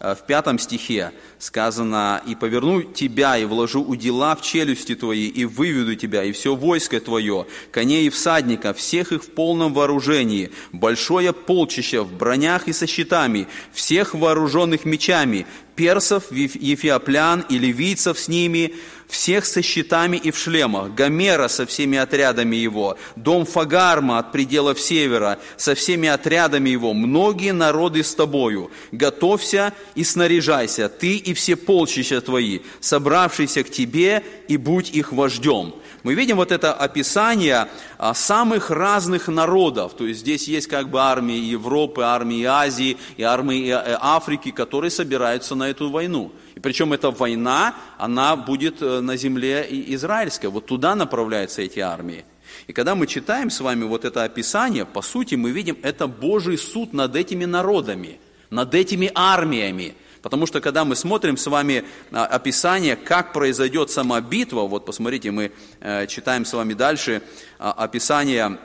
в 0.04 0.26
пятом 0.28 0.60
стихе 0.60 1.14
сказано, 1.40 2.22
«И 2.28 2.36
поверну 2.36 2.84
тебя, 2.84 3.38
и 3.38 3.46
вложу 3.46 3.82
удила 3.82 4.36
в 4.36 4.42
челюсти 4.42 4.96
твои, 4.96 5.28
и 5.28 5.46
выведу 5.46 5.96
тебя, 5.96 6.26
и 6.26 6.34
все 6.34 6.56
войско 6.56 7.00
твое, 7.00 7.48
коней 7.72 8.08
и 8.08 8.10
всадника, 8.10 8.74
всех 8.74 9.14
их 9.14 9.24
в 9.24 9.32
полном 9.32 9.74
вооружении, 9.74 10.52
большое 10.74 11.32
полчище 11.32 12.02
в 12.02 12.12
бронях 12.12 12.68
и 12.68 12.74
со 12.74 12.86
щитами, 12.86 13.48
всех 13.72 14.14
вооруженных 14.14 14.84
мечами, 14.84 15.48
персов, 15.76 16.32
ефиоплян 16.32 17.46
и 17.50 17.58
ливийцев 17.58 18.20
с 18.20 18.28
ними, 18.28 18.74
всех 19.08 19.46
со 19.46 19.62
щитами 19.62 20.18
и 20.18 20.32
в 20.32 20.38
шлемах, 20.38 20.94
Гомера 20.94 21.48
со 21.48 21.66
всеми 21.66 21.98
отрядами 21.98 22.56
его, 22.56 22.98
дом 23.16 23.46
Фагарма 23.46 24.20
от 24.20 24.32
пределов 24.32 24.80
севера 24.80 25.40
со 25.58 25.76
всеми 25.76 26.10
отрядами 26.10 26.70
его, 26.70 26.94
многие 26.94 27.54
народы 27.54 28.04
с 28.04 28.16
тобою. 28.16 28.72
Готовься 28.92 29.74
и 29.96 30.04
снаряжайся, 30.04 30.90
ты 30.90 31.18
и 31.18 31.34
все 31.34 31.56
полчища 31.56 32.22
твои, 32.22 32.60
собравшиеся 32.80 33.64
к 33.64 33.70
тебе, 33.70 34.24
и 34.48 34.58
будь 34.58 34.90
их 34.90 35.12
вождем 35.12 35.76
мы 36.04 36.16
видим 36.16 36.36
вот 36.36 36.52
это 36.52 36.74
описание 36.74 37.70
а, 37.98 38.14
самых 38.14 38.70
разных 38.70 39.30
народов. 39.30 39.94
То 39.94 40.06
есть 40.06 40.20
здесь 40.20 40.50
есть 40.50 40.68
как 40.68 40.90
бы 40.90 41.00
армии 41.00 41.38
Европы, 41.38 42.02
армии 42.02 42.44
Азии 42.44 42.98
и 43.16 43.24
армии 43.24 43.70
э, 43.70 43.94
э, 43.94 43.98
Африки, 44.02 44.52
которые 44.52 44.92
собираются 44.92 45.56
на 45.56 45.70
эту 45.70 45.90
войну. 45.90 46.34
И 46.56 46.60
причем 46.60 46.92
эта 46.92 47.10
война, 47.10 47.76
она 47.98 48.36
будет 48.36 48.82
э, 48.82 49.00
на 49.00 49.16
земле 49.16 49.66
израильской. 49.70 50.50
Вот 50.50 50.66
туда 50.66 50.94
направляются 50.96 51.62
эти 51.62 51.80
армии. 51.80 52.26
И 52.68 52.74
когда 52.74 52.96
мы 52.96 53.08
читаем 53.08 53.50
с 53.50 53.62
вами 53.62 53.86
вот 53.86 54.04
это 54.04 54.26
описание, 54.26 54.86
по 54.86 55.02
сути 55.02 55.36
мы 55.36 55.52
видим, 55.52 55.78
это 55.84 56.08
Божий 56.08 56.58
суд 56.58 56.92
над 56.92 57.16
этими 57.16 57.46
народами, 57.46 58.20
над 58.50 58.76
этими 58.76 59.10
армиями. 59.16 59.96
Потому 60.24 60.46
что 60.48 60.62
когда 60.62 60.86
мы 60.86 60.96
смотрим 60.96 61.36
с 61.36 61.46
вами 61.48 61.84
а, 62.12 62.26
описание, 62.26 62.96
как 62.96 63.34
произойдет 63.34 63.92
сама 63.92 64.22
битва, 64.22 64.62
вот 64.62 64.86
посмотрите, 64.86 65.32
мы 65.32 65.52
э, 65.82 66.08
читаем 66.08 66.46
с 66.46 66.54
вами 66.54 66.74
дальше 66.74 67.22
а, 67.60 67.74
описание 67.74 68.58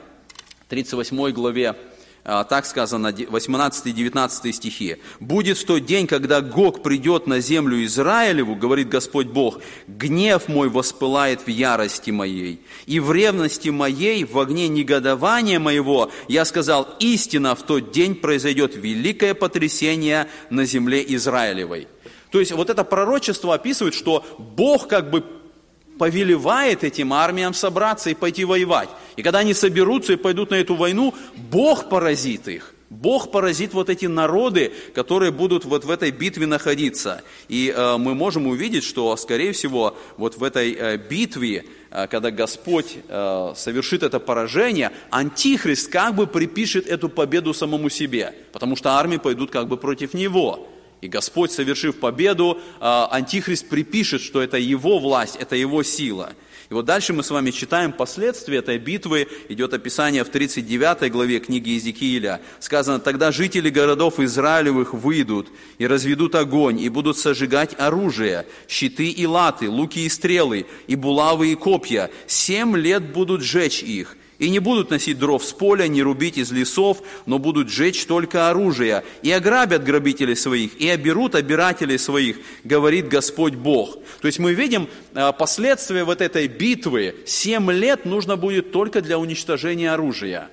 38 0.69 1.31
главе 1.31 1.75
так 2.23 2.65
сказано, 2.65 3.07
18-19 3.07 4.51
стихи. 4.51 4.97
«Будет 5.19 5.57
в 5.57 5.65
тот 5.65 5.85
день, 5.85 6.07
когда 6.07 6.41
Гог 6.41 6.83
придет 6.83 7.27
на 7.27 7.39
землю 7.39 7.83
Израилеву, 7.85 8.55
говорит 8.55 8.89
Господь 8.89 9.27
Бог, 9.27 9.59
гнев 9.87 10.47
мой 10.47 10.69
воспылает 10.69 11.41
в 11.41 11.47
ярости 11.47 12.11
моей, 12.11 12.61
и 12.85 12.99
в 12.99 13.11
ревности 13.11 13.69
моей, 13.69 14.23
в 14.23 14.37
огне 14.37 14.67
негодования 14.67 15.59
моего, 15.59 16.11
я 16.27 16.45
сказал, 16.45 16.87
истина, 16.99 17.55
в 17.55 17.63
тот 17.63 17.91
день 17.91 18.15
произойдет 18.15 18.75
великое 18.75 19.33
потрясение 19.33 20.27
на 20.49 20.65
земле 20.65 21.03
Израилевой». 21.07 21.87
То 22.31 22.39
есть 22.39 22.51
вот 22.51 22.69
это 22.69 22.83
пророчество 22.83 23.55
описывает, 23.55 23.95
что 23.95 24.23
Бог 24.37 24.87
как 24.87 25.09
бы 25.09 25.23
повелевает 25.99 26.83
этим 26.83 27.13
армиям 27.13 27.53
собраться 27.53 28.09
и 28.09 28.15
пойти 28.15 28.45
воевать. 28.45 28.89
И 29.17 29.21
когда 29.21 29.39
они 29.39 29.53
соберутся 29.53 30.13
и 30.13 30.15
пойдут 30.15 30.49
на 30.49 30.55
эту 30.55 30.75
войну, 30.75 31.13
Бог 31.35 31.89
поразит 31.89 32.47
их. 32.47 32.73
Бог 32.89 33.31
поразит 33.31 33.73
вот 33.73 33.89
эти 33.89 34.07
народы, 34.07 34.71
которые 34.95 35.31
будут 35.31 35.63
вот 35.65 35.85
в 35.85 35.91
этой 35.91 36.09
битве 36.09 36.47
находиться. 36.47 37.21
И 37.47 37.71
э, 37.75 37.97
мы 37.97 38.15
можем 38.15 38.47
увидеть, 38.47 38.83
что, 38.83 39.15
скорее 39.15 39.51
всего, 39.51 39.95
вот 40.17 40.37
в 40.37 40.43
этой 40.43 40.73
э, 40.73 40.97
битве, 40.97 41.65
э, 41.91 42.07
когда 42.07 42.31
Господь 42.31 42.97
э, 43.07 43.53
совершит 43.55 44.01
это 44.01 44.19
поражение, 44.19 44.91
Антихрист 45.11 45.91
как 45.91 46.15
бы 46.15 46.25
припишет 46.25 46.87
эту 46.87 47.09
победу 47.09 47.53
самому 47.53 47.89
себе, 47.89 48.33
потому 48.53 48.75
что 48.75 48.93
армии 48.93 49.17
пойдут 49.17 49.51
как 49.51 49.67
бы 49.67 49.77
против 49.77 50.15
него. 50.15 50.67
И 51.01 51.07
Господь, 51.07 51.51
совершив 51.51 51.99
победу, 51.99 52.59
а, 52.79 53.07
Антихрист 53.11 53.69
припишет, 53.69 54.21
что 54.21 54.41
это 54.41 54.57
его 54.57 54.99
власть, 54.99 55.37
это 55.37 55.55
его 55.55 55.81
сила. 55.83 56.33
И 56.69 56.73
вот 56.73 56.85
дальше 56.85 57.13
мы 57.13 57.23
с 57.23 57.31
вами 57.31 57.49
читаем 57.49 57.91
последствия 57.91 58.57
этой 58.57 58.77
битвы. 58.77 59.27
Идет 59.47 59.73
описание 59.73 60.23
в 60.23 60.29
39 60.29 61.11
главе 61.11 61.39
книги 61.39 61.69
Иезекииля. 61.69 62.41
Сказано, 62.59 62.99
тогда 62.99 63.31
жители 63.31 63.71
городов 63.71 64.19
Израилевых 64.19 64.93
выйдут 64.93 65.47
и 65.79 65.87
разведут 65.87 66.35
огонь, 66.35 66.79
и 66.79 66.89
будут 66.89 67.17
сожигать 67.17 67.73
оружие, 67.79 68.45
щиты 68.67 69.09
и 69.09 69.25
латы, 69.25 69.67
луки 69.67 70.05
и 70.05 70.09
стрелы, 70.09 70.67
и 70.85 70.95
булавы 70.95 71.51
и 71.51 71.55
копья. 71.55 72.11
Семь 72.27 72.77
лет 72.77 73.13
будут 73.13 73.41
жечь 73.41 73.81
их, 73.81 74.15
и 74.39 74.49
не 74.49 74.59
будут 74.59 74.89
носить 74.89 75.19
дров 75.19 75.43
с 75.43 75.51
поля, 75.51 75.87
не 75.87 76.01
рубить 76.01 76.37
из 76.37 76.51
лесов, 76.51 77.03
но 77.25 77.37
будут 77.37 77.69
жечь 77.69 78.05
только 78.05 78.49
оружие. 78.49 79.03
И 79.21 79.31
ограбят 79.31 79.83
грабителей 79.83 80.35
своих, 80.35 80.79
и 80.79 80.89
оберут 80.89 81.35
обирателей 81.35 81.99
своих, 81.99 82.37
говорит 82.63 83.09
Господь 83.09 83.53
Бог. 83.53 83.97
То 84.21 84.27
есть 84.27 84.39
мы 84.39 84.53
видим 84.53 84.87
а, 85.13 85.33
последствия 85.33 86.05
вот 86.05 86.21
этой 86.21 86.47
битвы. 86.47 87.15
Семь 87.25 87.69
лет 87.71 88.05
нужно 88.05 88.37
будет 88.37 88.71
только 88.71 89.01
для 89.01 89.19
уничтожения 89.19 89.91
оружия. 89.91 90.49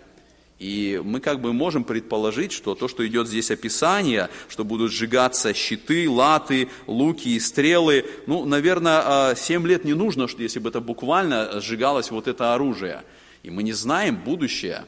И 0.58 1.00
мы 1.04 1.20
как 1.20 1.40
бы 1.40 1.52
можем 1.52 1.84
предположить, 1.84 2.50
что 2.50 2.74
то, 2.74 2.88
что 2.88 3.06
идет 3.06 3.28
здесь 3.28 3.50
описание, 3.50 4.30
что 4.48 4.64
будут 4.64 4.90
сжигаться 4.90 5.52
щиты, 5.52 6.08
латы, 6.08 6.68
луки 6.86 7.28
и 7.28 7.40
стрелы, 7.40 8.06
ну, 8.26 8.46
наверное, 8.46 9.34
7 9.36 9.64
а, 9.64 9.68
лет 9.68 9.84
не 9.84 9.92
нужно, 9.92 10.26
если 10.38 10.58
бы 10.58 10.70
это 10.70 10.80
буквально 10.80 11.60
сжигалось 11.60 12.10
вот 12.10 12.26
это 12.26 12.54
оружие. 12.54 13.04
И 13.46 13.50
мы 13.50 13.62
не 13.62 13.72
знаем 13.72 14.16
будущее. 14.16 14.86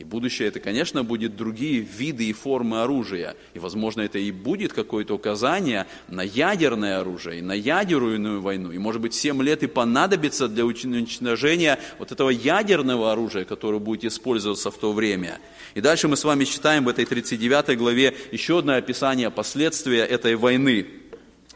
И 0.00 0.04
будущее 0.04 0.48
это, 0.48 0.58
конечно, 0.58 1.04
будет 1.04 1.36
другие 1.36 1.78
виды 1.78 2.24
и 2.24 2.32
формы 2.32 2.82
оружия. 2.82 3.36
И, 3.54 3.60
возможно, 3.60 4.00
это 4.00 4.18
и 4.18 4.32
будет 4.32 4.72
какое-то 4.72 5.14
указание 5.14 5.86
на 6.08 6.22
ядерное 6.22 6.98
оружие, 6.98 7.38
и 7.38 7.42
на 7.42 7.52
ядерную 7.52 8.40
войну. 8.40 8.72
И, 8.72 8.78
может 8.78 9.00
быть, 9.00 9.14
7 9.14 9.40
лет 9.44 9.62
и 9.62 9.68
понадобится 9.68 10.48
для 10.48 10.66
уничтожения 10.66 11.78
вот 12.00 12.10
этого 12.10 12.30
ядерного 12.30 13.12
оружия, 13.12 13.44
которое 13.44 13.78
будет 13.78 14.06
использоваться 14.06 14.72
в 14.72 14.76
то 14.76 14.92
время. 14.92 15.38
И 15.74 15.80
дальше 15.80 16.08
мы 16.08 16.16
с 16.16 16.24
вами 16.24 16.42
читаем 16.46 16.86
в 16.86 16.88
этой 16.88 17.04
39 17.04 17.78
главе 17.78 18.16
еще 18.32 18.58
одно 18.58 18.72
описание 18.72 19.30
последствия 19.30 20.00
этой 20.00 20.34
войны. 20.34 20.99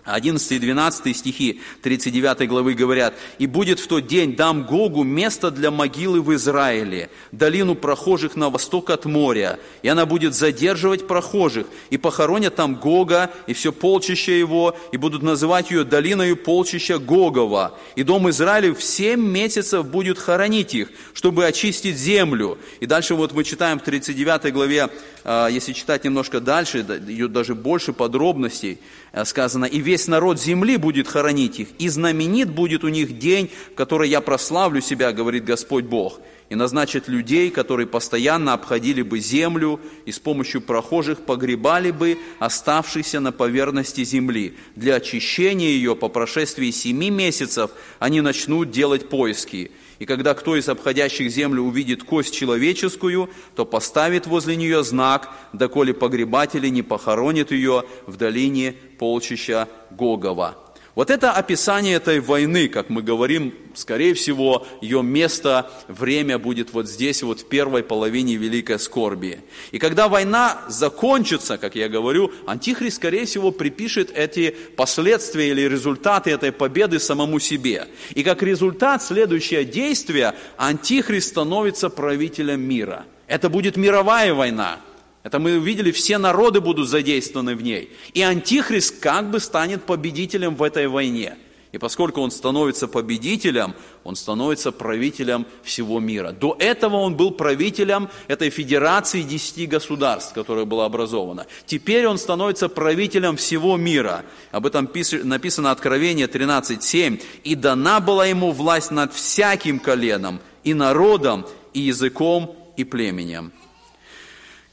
11 0.05 0.53
и 0.53 0.59
12 0.59 1.17
стихи 1.17 1.61
39 1.83 2.49
главы 2.49 2.75
говорят, 2.75 3.15
«И 3.39 3.47
будет 3.47 3.81
в 3.81 3.87
тот 3.87 4.07
день 4.07 4.37
дам 4.37 4.65
Гогу 4.65 5.03
место 5.03 5.51
для 5.51 5.71
могилы 5.71 6.21
в 6.21 6.35
Израиле, 6.35 7.11
долину 7.33 7.75
прохожих 7.75 8.37
на 8.37 8.51
восток 8.51 8.91
от 8.91 9.07
моря, 9.07 9.59
и 9.83 9.89
она 9.89 10.05
будет 10.05 10.35
задерживать 10.35 11.07
прохожих, 11.07 11.67
и 11.91 11.97
похоронят 11.97 12.55
там 12.57 12.77
Гога 12.77 13.31
и 13.47 13.55
все 13.55 13.73
полчище 13.73 14.39
его, 14.39 14.77
и 14.93 14.99
будут 14.99 15.23
называть 15.23 15.71
ее 15.71 15.85
долиною 15.85 16.37
полчища 16.37 16.99
Гогова. 16.99 17.79
И 17.97 18.03
дом 18.03 18.29
Израилев 18.29 18.79
в 18.79 18.85
семь 18.85 19.23
месяцев 19.23 19.87
будет 19.87 20.19
хоронить 20.19 20.75
их, 20.75 20.91
чтобы 21.15 21.47
очистить 21.47 21.97
землю». 21.97 22.59
И 22.81 22.87
дальше 22.87 23.15
вот 23.15 23.33
мы 23.33 23.43
читаем 23.45 23.79
в 23.79 23.83
39 23.83 24.53
главе, 24.53 24.91
если 25.25 25.73
читать 25.73 26.05
немножко 26.05 26.41
дальше, 26.41 26.83
даже 26.83 27.55
больше 27.55 27.93
подробностей, 27.93 28.79
Э, 29.15 29.25
сказано, 29.25 29.65
«И 29.65 29.79
весь 29.79 30.09
народ 30.09 30.41
земли 30.41 30.77
будет 30.77 31.07
хоронить 31.07 31.61
их, 31.61 31.69
и 31.79 31.89
знаменит 31.89 32.51
будет 32.51 32.83
у 32.83 32.89
них 32.89 33.17
день, 33.19 33.49
в 33.71 33.75
который 33.77 34.09
я 34.09 34.21
прославлю 34.21 34.81
себя, 34.81 35.13
говорит 35.13 35.45
Господь 35.45 35.85
Бог, 35.85 36.19
и 36.51 36.55
назначит 36.55 37.09
людей, 37.09 37.51
которые 37.51 37.87
постоянно 37.87 38.53
обходили 38.53 39.03
бы 39.03 39.19
землю 39.19 39.81
и 40.05 40.13
с 40.13 40.19
помощью 40.19 40.61
прохожих 40.61 41.21
погребали 41.21 41.91
бы 41.91 42.19
оставшиеся 42.39 43.21
на 43.21 43.33
поверхности 43.33 44.05
земли. 44.05 44.57
Для 44.77 44.97
очищения 44.97 45.71
ее 45.71 45.97
по 45.97 46.09
прошествии 46.09 46.71
семи 46.71 47.11
месяцев 47.11 47.71
они 47.99 48.21
начнут 48.21 48.71
делать 48.71 49.09
поиски, 49.09 49.71
и 49.99 50.07
когда 50.07 50.35
кто 50.35 50.57
из 50.57 50.69
обходящих 50.69 51.31
землю 51.31 51.63
увидит 51.63 52.03
кость 52.03 52.35
человеческую, 52.35 53.31
то 53.55 53.65
поставит 53.65 54.27
возле 54.27 54.57
нее 54.57 54.85
знак, 54.85 55.31
доколе 55.53 55.95
погребатели 55.95 56.69
не 56.69 56.83
похоронят 56.83 57.53
ее 57.53 57.85
в 58.07 58.17
долине 58.17 58.75
полчища 58.99 59.69
Гогова. 59.91 60.64
Вот 60.95 61.11
это 61.11 61.33
описание 61.33 61.97
этой 61.97 62.21
войны, 62.21 62.69
как 62.69 62.89
мы 62.89 63.03
говорим, 63.03 63.53
скорее 63.75 64.15
всего, 64.15 64.65
ее 64.81 65.03
место, 65.03 65.69
время 65.89 66.39
будет 66.39 66.73
вот 66.73 66.89
здесь, 66.89 67.25
вот 67.25 67.41
в 67.41 67.49
первой 67.49 67.83
половине 67.83 68.37
Великой 68.37 68.79
Скорби. 68.79 69.41
И 69.73 69.81
когда 69.81 70.09
война 70.09 70.63
закончится, 70.69 71.59
как 71.59 71.75
я 71.75 71.89
говорю, 71.89 72.31
Антихрист, 72.47 72.97
скорее 72.97 73.25
всего, 73.25 73.51
припишет 73.51 74.13
эти 74.15 74.55
последствия 74.77 75.49
или 75.51 75.63
результаты 75.63 76.31
этой 76.31 76.53
победы 76.53 77.01
самому 77.01 77.41
себе. 77.41 77.89
И 78.15 78.23
как 78.23 78.45
результат, 78.45 79.03
следующее 79.03 79.65
действие, 79.65 80.35
Антихрист 80.57 81.31
становится 81.31 81.91
правителем 81.91 82.61
мира. 82.61 83.05
Это 83.27 83.49
будет 83.49 83.77
мировая 83.77 84.33
война. 84.33 84.79
Это 85.25 85.39
мы 85.39 85.57
увидели, 85.57 85.91
все 85.91 86.19
народы 86.19 86.61
будут 86.61 86.89
задействованы 86.89 87.57
в 87.57 87.63
ней. 87.63 87.91
И 88.13 88.21
Антихрист 88.21 89.01
как 89.01 89.31
бы 89.31 89.41
станет 89.41 89.85
победителем 89.85 90.55
в 90.55 90.63
этой 90.63 90.87
войне. 90.87 91.37
И 91.73 91.79
поскольку 91.79 92.21
он 92.21 92.31
становится 92.31 92.87
победителем, 92.87 93.75
он 94.05 94.17
становится 94.17 94.71
правителем 94.71 95.47
всего 95.65 95.99
мира. 95.99 96.31
До 96.31 96.55
этого 96.59 96.97
он 96.97 97.17
был 97.17 97.33
правителем 97.33 98.11
этой 98.29 98.51
федерации 98.51 99.23
десяти 99.23 99.67
государств, 99.67 100.35
которая 100.35 100.67
была 100.67 100.85
образована. 100.85 101.47
Теперь 101.67 102.07
он 102.07 102.19
становится 102.19 102.69
правителем 102.69 103.37
всего 103.37 103.77
мира. 103.77 104.25
Об 104.53 104.67
этом 104.67 104.89
написано 105.25 105.71
Откровение 105.73 106.29
13.7. 106.29 107.21
«И 107.43 107.55
дана 107.55 107.99
была 107.99 108.27
ему 108.27 108.53
власть 108.53 108.91
над 108.93 109.13
всяким 109.15 109.81
коленом, 109.81 110.41
и 110.65 110.75
народом, 110.75 111.47
и 111.73 111.81
языком, 111.81 112.57
и 112.77 112.85
племенем». 112.85 113.53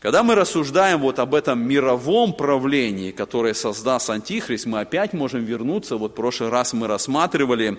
Когда 0.01 0.24
мы 0.24 0.34
рассуждаем 0.34 1.00
вот 1.00 1.20
об 1.20 1.36
этом 1.36 1.62
мировом 1.62 2.34
правлении, 2.34 3.12
которое 3.12 3.53
создаст 3.53 4.10
Антихрист, 4.10 4.65
мы 4.65 4.79
опять 4.79 5.13
можем 5.13 5.43
вернуться, 5.43 5.96
вот 5.96 6.13
в 6.13 6.15
прошлый 6.15 6.50
раз 6.50 6.74
мы 6.74 6.88
рассматривали 6.88 7.77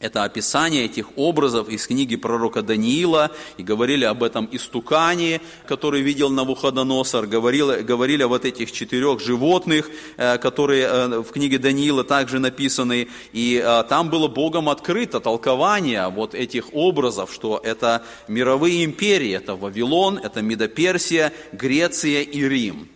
это 0.00 0.24
описание 0.24 0.84
этих 0.84 1.16
образов 1.16 1.68
из 1.68 1.86
книги 1.86 2.16
пророка 2.16 2.62
Даниила, 2.62 3.30
и 3.56 3.62
говорили 3.62 4.04
об 4.04 4.22
этом 4.22 4.48
истукане, 4.52 5.40
который 5.66 6.02
видел 6.02 6.30
Навуходоносор, 6.30 7.26
говорили, 7.26 7.82
говорили 7.82 8.22
о 8.22 8.28
вот 8.28 8.44
этих 8.44 8.70
четырех 8.72 9.20
животных, 9.20 9.90
э, 10.16 10.36
которые 10.38 10.84
э, 10.84 11.18
в 11.20 11.30
книге 11.30 11.58
Даниила 11.58 12.04
также 12.04 12.38
написаны, 12.38 13.08
и 13.32 13.62
э, 13.64 13.84
там 13.88 14.10
было 14.10 14.28
Богом 14.28 14.68
открыто 14.68 15.20
толкование 15.20 16.08
вот 16.08 16.34
этих 16.34 16.74
образов, 16.74 17.32
что 17.32 17.60
это 17.62 18.02
мировые 18.28 18.84
империи, 18.84 19.32
это 19.32 19.56
Вавилон, 19.56 20.18
это 20.18 20.42
Медоперсия, 20.42 21.32
Греция 21.52 22.22
и 22.22 22.46
Рим– 22.46 22.88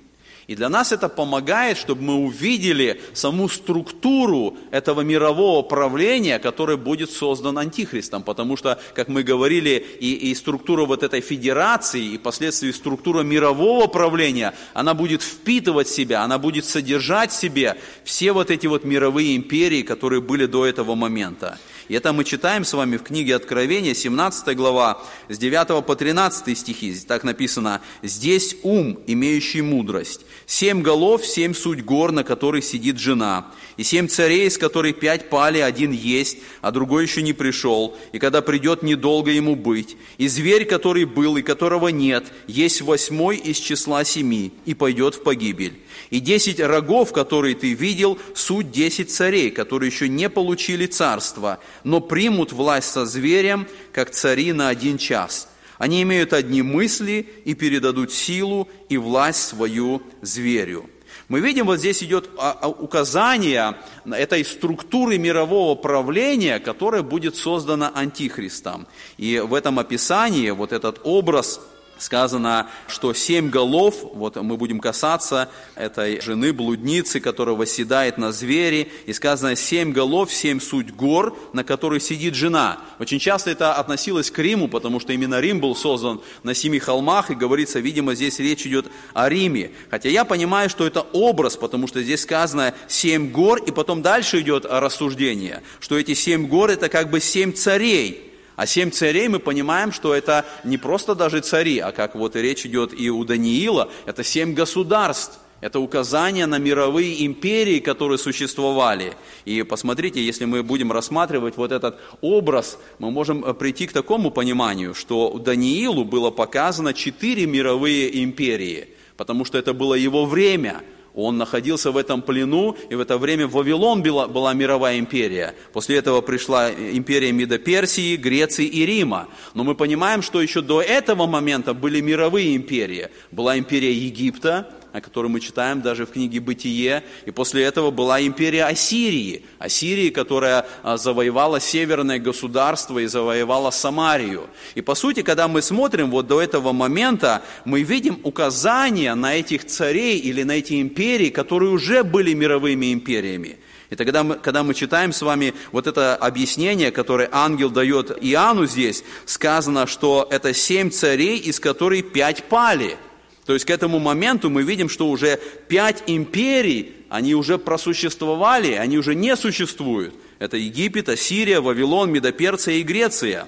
и 0.48 0.56
для 0.56 0.70
нас 0.70 0.92
это 0.92 1.10
помогает, 1.10 1.76
чтобы 1.76 2.02
мы 2.02 2.14
увидели 2.14 3.02
саму 3.12 3.50
структуру 3.50 4.56
этого 4.70 5.02
мирового 5.02 5.60
правления, 5.60 6.38
которое 6.38 6.78
будет 6.78 7.10
создан 7.10 7.58
Антихристом. 7.58 8.22
Потому 8.22 8.56
что, 8.56 8.80
как 8.94 9.08
мы 9.08 9.22
говорили, 9.22 9.86
и, 10.00 10.14
и 10.14 10.34
структура 10.34 10.86
вот 10.86 11.02
этой 11.02 11.20
федерации, 11.20 12.14
и 12.14 12.16
впоследствии 12.16 12.70
структура 12.70 13.22
мирового 13.22 13.88
правления, 13.88 14.54
она 14.72 14.94
будет 14.94 15.20
впитывать 15.20 15.88
себя, 15.88 16.22
она 16.22 16.38
будет 16.38 16.64
содержать 16.64 17.30
в 17.30 17.38
себе 17.38 17.76
все 18.02 18.32
вот 18.32 18.50
эти 18.50 18.66
вот 18.66 18.84
мировые 18.84 19.36
империи, 19.36 19.82
которые 19.82 20.22
были 20.22 20.46
до 20.46 20.64
этого 20.64 20.94
момента. 20.94 21.58
И 21.88 21.94
это 21.94 22.12
мы 22.12 22.24
читаем 22.24 22.64
с 22.64 22.74
вами 22.74 22.98
в 22.98 23.02
книге 23.02 23.34
Откровения, 23.34 23.94
17 23.94 24.54
глава, 24.54 25.02
с 25.30 25.38
9 25.38 25.84
по 25.84 25.96
13 25.96 26.56
стихи. 26.56 26.94
Так 27.06 27.24
написано, 27.24 27.80
«Здесь 28.02 28.56
ум, 28.62 28.98
имеющий 29.06 29.62
мудрость, 29.62 30.20
семь 30.46 30.82
голов, 30.82 31.24
семь 31.24 31.54
суть 31.54 31.82
гор, 31.82 32.12
на 32.12 32.24
которых 32.24 32.64
сидит 32.64 32.98
жена, 32.98 33.46
и 33.78 33.84
семь 33.84 34.06
царей, 34.08 34.48
из 34.48 34.58
которых 34.58 34.98
пять 34.98 35.30
пали, 35.30 35.60
один 35.60 35.92
есть, 35.92 36.38
а 36.60 36.72
другой 36.72 37.04
еще 37.04 37.22
не 37.22 37.32
пришел, 37.32 37.96
и 38.12 38.18
когда 38.18 38.42
придет, 38.42 38.82
недолго 38.82 39.30
ему 39.30 39.56
быть. 39.56 39.96
И 40.18 40.28
зверь, 40.28 40.66
который 40.66 41.06
был 41.06 41.36
и 41.36 41.42
которого 41.42 41.88
нет, 41.88 42.26
есть 42.46 42.82
восьмой 42.82 43.36
из 43.36 43.56
числа 43.56 44.04
семи, 44.04 44.52
и 44.66 44.74
пойдет 44.74 45.14
в 45.14 45.22
погибель. 45.22 45.80
И 46.10 46.20
десять 46.20 46.60
рогов, 46.60 47.12
которые 47.12 47.54
ты 47.54 47.72
видел, 47.72 48.18
суть 48.34 48.70
десять 48.70 49.10
царей, 49.10 49.50
которые 49.50 49.90
еще 49.90 50.08
не 50.08 50.28
получили 50.28 50.86
царство, 50.86 51.60
но 51.88 52.00
примут 52.00 52.52
власть 52.52 52.90
со 52.90 53.06
зверем, 53.06 53.66
как 53.92 54.10
цари 54.10 54.52
на 54.52 54.68
один 54.68 54.98
час. 54.98 55.48
Они 55.78 56.02
имеют 56.02 56.34
одни 56.34 56.60
мысли 56.60 57.26
и 57.46 57.54
передадут 57.54 58.12
силу 58.12 58.68
и 58.90 58.98
власть 58.98 59.48
свою 59.48 60.02
зверю. 60.20 60.90
Мы 61.28 61.40
видим, 61.40 61.64
вот 61.64 61.78
здесь 61.78 62.02
идет 62.02 62.28
а, 62.36 62.58
а, 62.60 62.68
указание 62.68 63.76
этой 64.04 64.44
структуры 64.44 65.16
мирового 65.16 65.76
правления, 65.76 66.58
которая 66.58 67.02
будет 67.02 67.36
создана 67.36 67.90
антихристом. 67.94 68.86
И 69.16 69.38
в 69.38 69.54
этом 69.54 69.78
описании 69.78 70.50
вот 70.50 70.72
этот 70.72 71.00
образ 71.04 71.58
сказано, 71.98 72.68
что 72.86 73.12
семь 73.14 73.50
голов, 73.50 73.96
вот 74.14 74.36
мы 74.36 74.56
будем 74.56 74.80
касаться 74.80 75.48
этой 75.74 76.20
жены, 76.20 76.52
блудницы, 76.52 77.20
которая 77.20 77.56
восседает 77.56 78.18
на 78.18 78.32
звере, 78.32 78.88
и 79.06 79.12
сказано 79.12 79.56
семь 79.56 79.92
голов, 79.92 80.32
семь 80.32 80.60
суть 80.60 80.94
гор, 80.94 81.36
на 81.52 81.64
которых 81.64 82.02
сидит 82.02 82.34
жена. 82.34 82.78
Очень 82.98 83.18
часто 83.18 83.50
это 83.50 83.74
относилось 83.74 84.30
к 84.30 84.38
Риму, 84.38 84.68
потому 84.68 85.00
что 85.00 85.12
именно 85.12 85.40
Рим 85.40 85.60
был 85.60 85.74
создан 85.74 86.20
на 86.42 86.54
семи 86.54 86.78
холмах, 86.78 87.30
и 87.30 87.34
говорится, 87.34 87.80
видимо, 87.80 88.14
здесь 88.14 88.38
речь 88.38 88.66
идет 88.66 88.86
о 89.14 89.28
Риме. 89.28 89.72
Хотя 89.90 90.08
я 90.08 90.24
понимаю, 90.24 90.70
что 90.70 90.86
это 90.86 91.02
образ, 91.12 91.56
потому 91.56 91.86
что 91.86 92.02
здесь 92.02 92.22
сказано 92.22 92.74
семь 92.86 93.30
гор, 93.30 93.58
и 93.62 93.70
потом 93.70 94.02
дальше 94.02 94.40
идет 94.40 94.64
рассуждение, 94.68 95.62
что 95.80 95.98
эти 95.98 96.14
семь 96.14 96.46
гор 96.46 96.70
это 96.70 96.88
как 96.88 97.10
бы 97.10 97.20
семь 97.20 97.52
царей, 97.52 98.27
а 98.58 98.66
семь 98.66 98.90
царей 98.90 99.28
мы 99.28 99.38
понимаем, 99.38 99.92
что 99.92 100.12
это 100.12 100.44
не 100.64 100.78
просто 100.78 101.14
даже 101.14 101.38
цари, 101.42 101.78
а 101.78 101.92
как 101.92 102.16
вот 102.16 102.34
и 102.34 102.42
речь 102.42 102.66
идет 102.66 102.92
и 102.92 103.08
у 103.08 103.24
Даниила, 103.24 103.88
это 104.04 104.24
семь 104.24 104.52
государств. 104.52 105.38
Это 105.60 105.78
указание 105.78 106.46
на 106.46 106.58
мировые 106.58 107.24
империи, 107.24 107.78
которые 107.78 108.18
существовали. 108.18 109.14
И 109.44 109.62
посмотрите, 109.62 110.24
если 110.24 110.44
мы 110.44 110.62
будем 110.64 110.90
рассматривать 110.90 111.56
вот 111.56 111.70
этот 111.70 112.00
образ, 112.20 112.78
мы 112.98 113.10
можем 113.12 113.44
э, 113.44 113.54
прийти 113.54 113.86
к 113.88 113.92
такому 113.92 114.30
пониманию, 114.32 114.94
что 114.94 115.38
Даниилу 115.38 116.04
было 116.04 116.30
показано 116.30 116.94
четыре 116.94 117.46
мировые 117.46 118.22
империи, 118.24 118.88
потому 119.16 119.44
что 119.44 119.56
это 119.58 119.72
было 119.72 119.94
его 119.94 120.26
время– 120.26 120.82
он 121.24 121.36
находился 121.36 121.90
в 121.90 121.96
этом 121.96 122.22
плену, 122.22 122.76
и 122.90 122.94
в 122.94 123.00
это 123.00 123.18
время 123.18 123.46
в 123.46 123.52
Вавилон 123.52 124.02
была, 124.02 124.28
была 124.28 124.54
мировая 124.54 124.98
империя. 124.98 125.54
После 125.72 125.96
этого 125.96 126.20
пришла 126.20 126.70
империя 126.70 127.32
Медоперсии, 127.32 128.16
Греции 128.16 128.66
и 128.66 128.86
Рима. 128.86 129.28
Но 129.54 129.64
мы 129.64 129.74
понимаем, 129.74 130.22
что 130.22 130.40
еще 130.40 130.60
до 130.60 130.80
этого 130.80 131.26
момента 131.26 131.74
были 131.74 132.00
мировые 132.00 132.54
империи. 132.54 133.08
Была 133.32 133.58
империя 133.58 133.92
Египта, 133.92 134.70
о 134.92 135.00
которой 135.00 135.28
мы 135.28 135.40
читаем 135.40 135.82
даже 135.82 136.06
в 136.06 136.10
книге 136.10 136.40
«Бытие». 136.40 137.04
И 137.26 137.30
после 137.30 137.64
этого 137.64 137.90
была 137.90 138.20
империя 138.20 138.64
Ассирии. 138.64 139.44
Ассирии, 139.58 140.10
которая 140.10 140.66
а, 140.82 140.96
завоевала 140.96 141.60
северное 141.60 142.18
государство 142.18 142.98
и 142.98 143.06
завоевала 143.06 143.70
Самарию. 143.70 144.48
И 144.74 144.80
по 144.80 144.94
сути, 144.94 145.22
когда 145.22 145.48
мы 145.48 145.62
смотрим 145.62 146.10
вот 146.10 146.26
до 146.26 146.40
этого 146.40 146.72
момента, 146.72 147.42
мы 147.64 147.82
видим 147.82 148.18
указания 148.22 149.14
на 149.14 149.34
этих 149.34 149.66
царей 149.66 150.18
или 150.18 150.42
на 150.42 150.52
эти 150.52 150.80
империи, 150.80 151.30
которые 151.30 151.70
уже 151.70 152.02
были 152.02 152.32
мировыми 152.32 152.92
империями. 152.92 153.58
И 153.90 153.96
тогда 153.96 154.22
мы, 154.22 154.34
когда 154.34 154.62
мы 154.62 154.74
читаем 154.74 155.12
с 155.12 155.22
вами 155.22 155.54
вот 155.72 155.86
это 155.86 156.14
объяснение, 156.14 156.90
которое 156.90 157.28
ангел 157.32 157.70
дает 157.70 158.10
Иоанну 158.20 158.66
здесь, 158.66 159.02
сказано, 159.24 159.86
что 159.86 160.28
это 160.30 160.52
семь 160.52 160.90
царей, 160.90 161.38
из 161.38 161.58
которых 161.60 162.12
пять 162.12 162.44
пали– 162.44 162.96
то 163.48 163.54
есть 163.54 163.64
к 163.64 163.70
этому 163.70 163.98
моменту 163.98 164.50
мы 164.50 164.62
видим, 164.62 164.90
что 164.90 165.08
уже 165.08 165.40
пять 165.68 166.02
империй, 166.06 166.96
они 167.08 167.34
уже 167.34 167.56
просуществовали, 167.56 168.72
они 168.72 168.98
уже 168.98 169.14
не 169.14 169.34
существуют. 169.36 170.14
Это 170.38 170.58
Египет, 170.58 171.08
Ассирия, 171.08 171.62
Вавилон, 171.62 172.12
Медоперция 172.12 172.74
и 172.74 172.82
Греция. 172.82 173.46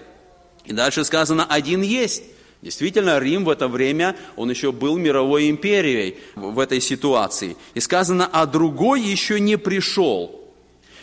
И 0.65 0.73
дальше 0.73 1.05
сказано, 1.05 1.45
один 1.45 1.83
есть. 1.83 2.23
Действительно, 2.63 3.19
Рим 3.19 3.45
в 3.45 3.51
это 3.51 3.69
время, 3.69 4.17
он 4.37 4.49
еще 4.49 4.73
был 4.73 4.97
мировой 4.97 5.51
империей 5.51 6.17
в 6.35 6.59
этой 6.61 6.81
ситуации. 6.81 7.59
И 7.75 7.81
сказано, 7.81 8.27
а 8.33 8.47
другой 8.47 9.03
еще 9.03 9.39
не 9.39 9.59
пришел. 9.59 10.39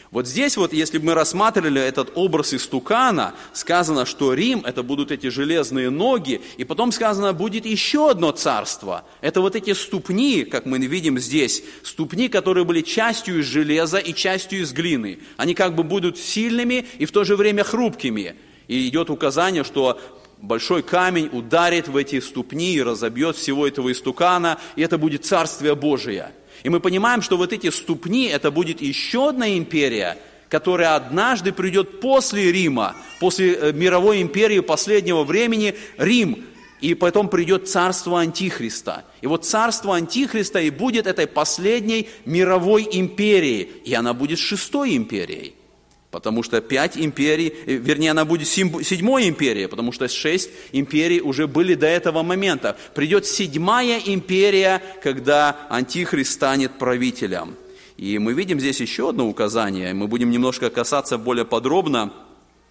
Вот 0.10 0.26
здесь 0.26 0.56
вот, 0.56 0.72
если 0.72 1.00
бы 1.00 1.08
мы 1.08 1.14
рассматривали 1.16 1.82
этот 1.82 2.12
образ 2.16 2.54
истукана, 2.54 3.36
сказано, 3.52 4.06
что 4.06 4.34
Рим– 4.34 4.64
это 4.66 4.82
будут 4.82 5.12
эти 5.12 5.28
железные 5.28 5.90
ноги, 5.90 6.42
и 6.56 6.64
потом 6.64 6.94
сказано, 6.94 7.34
будет 7.34 7.66
еще 7.66 8.10
одно 8.10 8.32
царство. 8.32 9.04
Это 9.20 9.42
вот 9.42 9.58
эти 9.58 9.74
ступни, 9.74 10.46
как 10.46 10.66
мы 10.66 10.78
видим 10.80 11.20
здесь, 11.20 11.62
ступни, 11.84 12.30
которые 12.30 12.64
были 12.64 12.82
частью 12.82 13.42
из 13.42 13.46
железа 13.46 13.98
и 13.98 14.14
частью 14.14 14.62
из 14.62 14.72
глины. 14.72 15.20
Они 15.36 15.54
как 15.54 15.76
бы 15.76 15.84
будут 15.84 16.18
сильными 16.18 16.86
и 16.98 17.06
в 17.06 17.12
то 17.12 17.26
же 17.26 17.36
время 17.36 17.66
хрупкими. 17.66 18.36
И 18.70 18.88
идет 18.88 19.10
указание, 19.10 19.66
что 19.66 20.00
большой 20.42 20.84
камень 20.84 21.30
ударит 21.34 21.90
в 21.90 21.98
эти 21.98 22.22
ступни 22.22 22.76
и 22.76 22.82
разобьет 22.82 23.36
всего 23.36 23.68
этого 23.68 23.92
истукана, 23.92 24.58
и 24.78 24.82
это 24.82 24.98
будет 24.98 25.26
Царствие 25.26 25.76
Божие– 25.76 26.32
и 26.68 26.70
мы 26.70 26.82
понимаем, 26.82 27.22
что 27.22 27.38
вот 27.38 27.54
эти 27.54 27.70
ступни, 27.70 28.26
это 28.26 28.52
будет 28.52 28.82
еще 28.82 29.30
одна 29.30 29.58
империя, 29.58 30.18
которая 30.50 30.98
однажды 30.98 31.54
придет 31.54 32.02
после 32.02 32.52
Рима, 32.52 32.94
после 33.22 33.54
э, 33.54 33.72
мировой 33.72 34.22
империи 34.22 34.60
последнего 34.60 35.24
времени, 35.24 35.76
Рим, 35.98 36.44
и 36.82 36.94
потом 36.94 37.30
придет 37.30 37.70
царство 37.70 38.20
Антихриста. 38.20 39.06
И 39.22 39.28
вот 39.28 39.46
царство 39.46 39.96
Антихриста 39.96 40.60
и 40.60 40.70
будет 40.70 41.08
этой 41.08 41.26
последней 41.26 42.10
мировой 42.26 42.86
империей, 42.92 43.70
и 43.86 43.94
она 43.94 44.14
будет 44.14 44.38
шестой 44.38 44.98
империей. 44.98 45.54
Потому 46.12 46.42
что 46.42 46.62
пять 46.62 46.98
империй, 46.98 47.54
э, 47.66 47.74
вернее, 47.74 48.12
она 48.12 48.24
будет 48.24 48.48
седьмой 48.48 49.28
империей, 49.28 49.68
потому 49.68 49.92
что 49.92 50.08
шесть 50.08 50.50
империй 50.72 51.20
уже 51.20 51.48
были 51.48 51.74
до 51.74 51.88
этого 51.88 52.24
момента. 52.24 52.78
Придет 52.96 53.26
седьмая 53.26 54.00
империя, 54.06 54.82
когда 55.04 55.68
Антихрист 55.70 56.32
станет 56.32 56.78
правителем. 56.78 57.56
И 57.98 58.20
мы 58.20 58.34
видим 58.34 58.60
здесь 58.60 58.80
еще 58.80 59.10
одно 59.10 59.28
указание, 59.28 59.94
мы 59.94 60.08
будем 60.08 60.30
немножко 60.30 60.70
касаться 60.70 61.18
более 61.18 61.46
подробно 61.46 62.14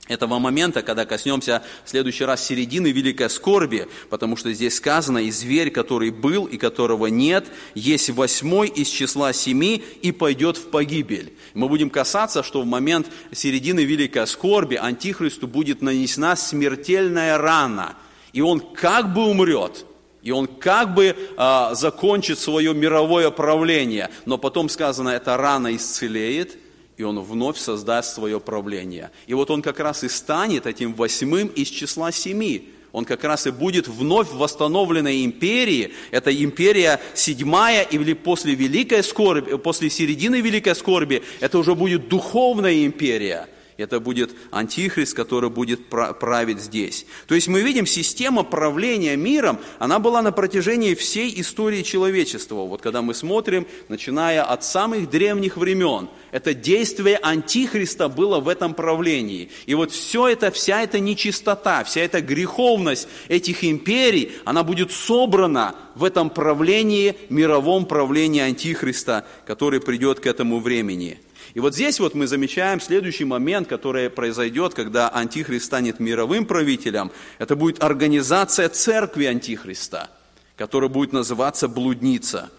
этого 0.09 0.39
момента, 0.39 0.83
когда 0.83 1.05
коснемся 1.05 1.63
в 1.85 1.91
следующий 1.91 2.25
раз 2.25 2.45
середины 2.47 2.93
великой 2.93 3.29
скорби, 3.29 3.89
потому 4.09 4.37
что 4.37 4.53
здесь 4.53 4.77
сказано, 4.77 5.19
и 5.19 5.31
зверь, 5.31 5.71
который 5.71 6.11
был 6.11 6.47
и 6.47 6.57
которого 6.57 7.07
нет, 7.07 7.47
есть 7.75 8.11
восьмой 8.11 8.69
из 8.69 8.89
числа 8.89 9.33
семи 9.33 9.83
и 10.03 10.13
пойдет 10.13 10.57
в 10.57 10.71
погибель. 10.71 11.33
Мы 11.55 11.69
будем 11.69 11.91
касаться, 11.91 12.43
что 12.43 12.63
в 12.63 12.67
момент 12.67 13.09
середины 13.33 13.81
великой 13.81 14.27
скорби 14.27 14.77
Антихристу 14.77 15.49
будет 15.49 15.83
нанесена 15.83 16.37
смертельная 16.37 17.37
рана, 17.37 17.97
и 18.33 18.41
он 18.41 18.61
как 18.61 19.13
бы 19.13 19.27
умрет, 19.27 19.87
и 20.23 20.31
он 20.31 20.47
как 20.47 20.95
бы 20.95 21.17
э, 21.17 21.69
закончит 21.73 22.39
свое 22.39 22.75
мировое 22.75 23.31
правление, 23.31 24.11
но 24.25 24.39
потом 24.39 24.69
сказано, 24.69 25.09
эта 25.09 25.37
рана 25.37 25.75
исцелеет– 25.75 26.59
и 26.97 27.03
он 27.03 27.21
вновь 27.21 27.59
создаст 27.59 28.15
свое 28.15 28.41
правление. 28.41 29.11
И 29.27 29.35
вот 29.35 29.51
он 29.51 29.63
как 29.63 29.81
раз 29.81 30.05
и 30.05 30.09
станет 30.09 30.67
этим 30.67 30.95
восьмым 30.95 31.49
из 31.49 31.69
числа 31.69 32.11
семи. 32.13 32.71
Он 32.93 33.05
как 33.05 33.25
раз 33.25 33.47
и 33.47 33.51
будет 33.51 33.89
вновь 33.89 34.33
восстановленной 34.33 35.25
империи. 35.25 35.93
Это 36.11 36.35
империя 36.35 36.99
седьмая 37.15 37.83
или 37.83 38.15
после 38.15 38.55
великой 38.55 39.03
скорби, 39.03 39.57
после 39.59 39.91
середины 39.91 40.41
великой 40.41 40.75
скорби, 40.75 41.23
это 41.41 41.59
уже 41.59 41.75
будет 41.75 42.09
духовная 42.09 42.85
империя– 42.87 43.49
это 43.77 44.01
будет 44.01 44.35
антихрист, 44.51 45.15
который 45.15 45.51
будет 45.51 45.89
править 45.89 46.61
здесь. 46.61 47.07
То 47.27 47.35
есть 47.35 47.49
мы 47.49 47.61
видим, 47.61 47.87
система 47.87 48.43
правления 48.43 49.17
миром, 49.17 49.59
она 49.79 49.99
была 49.99 50.23
на 50.23 50.33
протяжении 50.33 50.95
всей 50.95 51.41
истории 51.41 51.83
человечества. 51.83 52.67
Вот 52.67 52.81
когда 52.81 53.03
мы 53.03 53.15
смотрим, 53.15 53.67
начиная 53.89 54.43
от 54.43 54.65
самых 54.65 55.11
древних 55.11 55.57
времен, 55.57 56.09
это 56.33 56.55
действие 56.55 57.19
антихриста 57.23 58.09
было 58.09 58.41
в 58.41 58.49
этом 58.49 58.75
правлении. 58.75 59.51
И 59.67 59.75
вот 59.75 59.93
все 59.93 60.29
это, 60.29 60.51
вся 60.51 60.83
эта 60.83 60.99
нечистота, 60.99 61.85
вся 61.85 62.01
эта 62.01 62.21
греховность 62.21 63.09
этих 63.29 63.65
империй, 63.65 64.33
она 64.45 64.63
будет 64.63 64.91
собрана 64.91 65.75
в 65.95 66.05
этом 66.05 66.31
правлении, 66.31 67.17
мировом 67.29 67.87
правлении 67.87 68.41
антихриста, 68.41 69.27
который 69.47 69.81
придет 69.81 70.21
к 70.21 70.27
этому 70.27 70.61
времени. 70.61 71.21
И 71.57 71.61
вот 71.61 71.73
здесь 71.73 71.99
вот 72.01 72.15
мы 72.15 72.27
замечаем 72.27 72.83
следующий 72.83 73.25
момент, 73.25 73.67
который 73.67 74.11
произойдет, 74.11 74.75
когда 74.75 75.09
Антихрист 75.09 75.65
станет 75.65 76.01
мировым 76.01 76.45
правителем. 76.45 77.11
Это 77.39 77.57
будет 77.57 77.83
организация 77.83 78.69
церкви 78.69 79.25
Антихриста, 79.25 80.11
которая 80.59 80.91
будет 80.91 81.15
называться 81.15 81.67
блудница. 81.67 82.51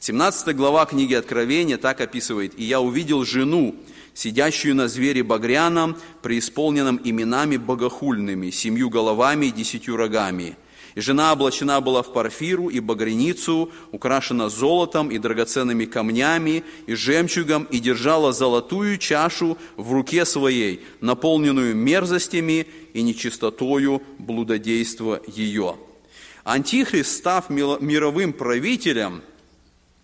17 0.00 0.54
глава 0.54 0.84
книги 0.84 1.14
Откровения 1.14 1.78
так 1.78 2.02
описывает. 2.02 2.52
«И 2.60 2.64
я 2.64 2.82
увидел 2.82 3.24
жену, 3.24 3.74
сидящую 4.12 4.74
на 4.74 4.88
звере 4.88 5.22
багряном, 5.22 5.96
преисполненном 6.20 7.00
именами 7.02 7.56
богохульными, 7.56 8.50
семью 8.50 8.90
головами 8.90 9.46
и 9.46 9.50
десятью 9.50 9.96
рогами» 9.96 10.58
И 10.96 11.00
жена 11.02 11.32
облачена 11.32 11.82
была 11.82 12.02
в 12.02 12.10
парфиру 12.10 12.68
и 12.68 12.80
багряницу, 12.80 13.70
украшена 13.92 14.48
золотом 14.48 15.10
и 15.10 15.18
драгоценными 15.18 15.84
камнями 15.84 16.64
и 16.86 16.94
жемчугом, 16.94 17.64
и 17.64 17.80
держала 17.80 18.32
золотую 18.32 18.96
чашу 18.96 19.58
в 19.76 19.92
руке 19.92 20.24
своей, 20.24 20.80
наполненную 21.02 21.76
мерзостями 21.76 22.66
и 22.94 23.02
нечистотою 23.02 24.02
блудодейства 24.18 25.20
ее. 25.26 25.76
Антихрист, 26.44 27.14
став 27.14 27.50
мировым 27.50 28.32
правителем, 28.32 29.20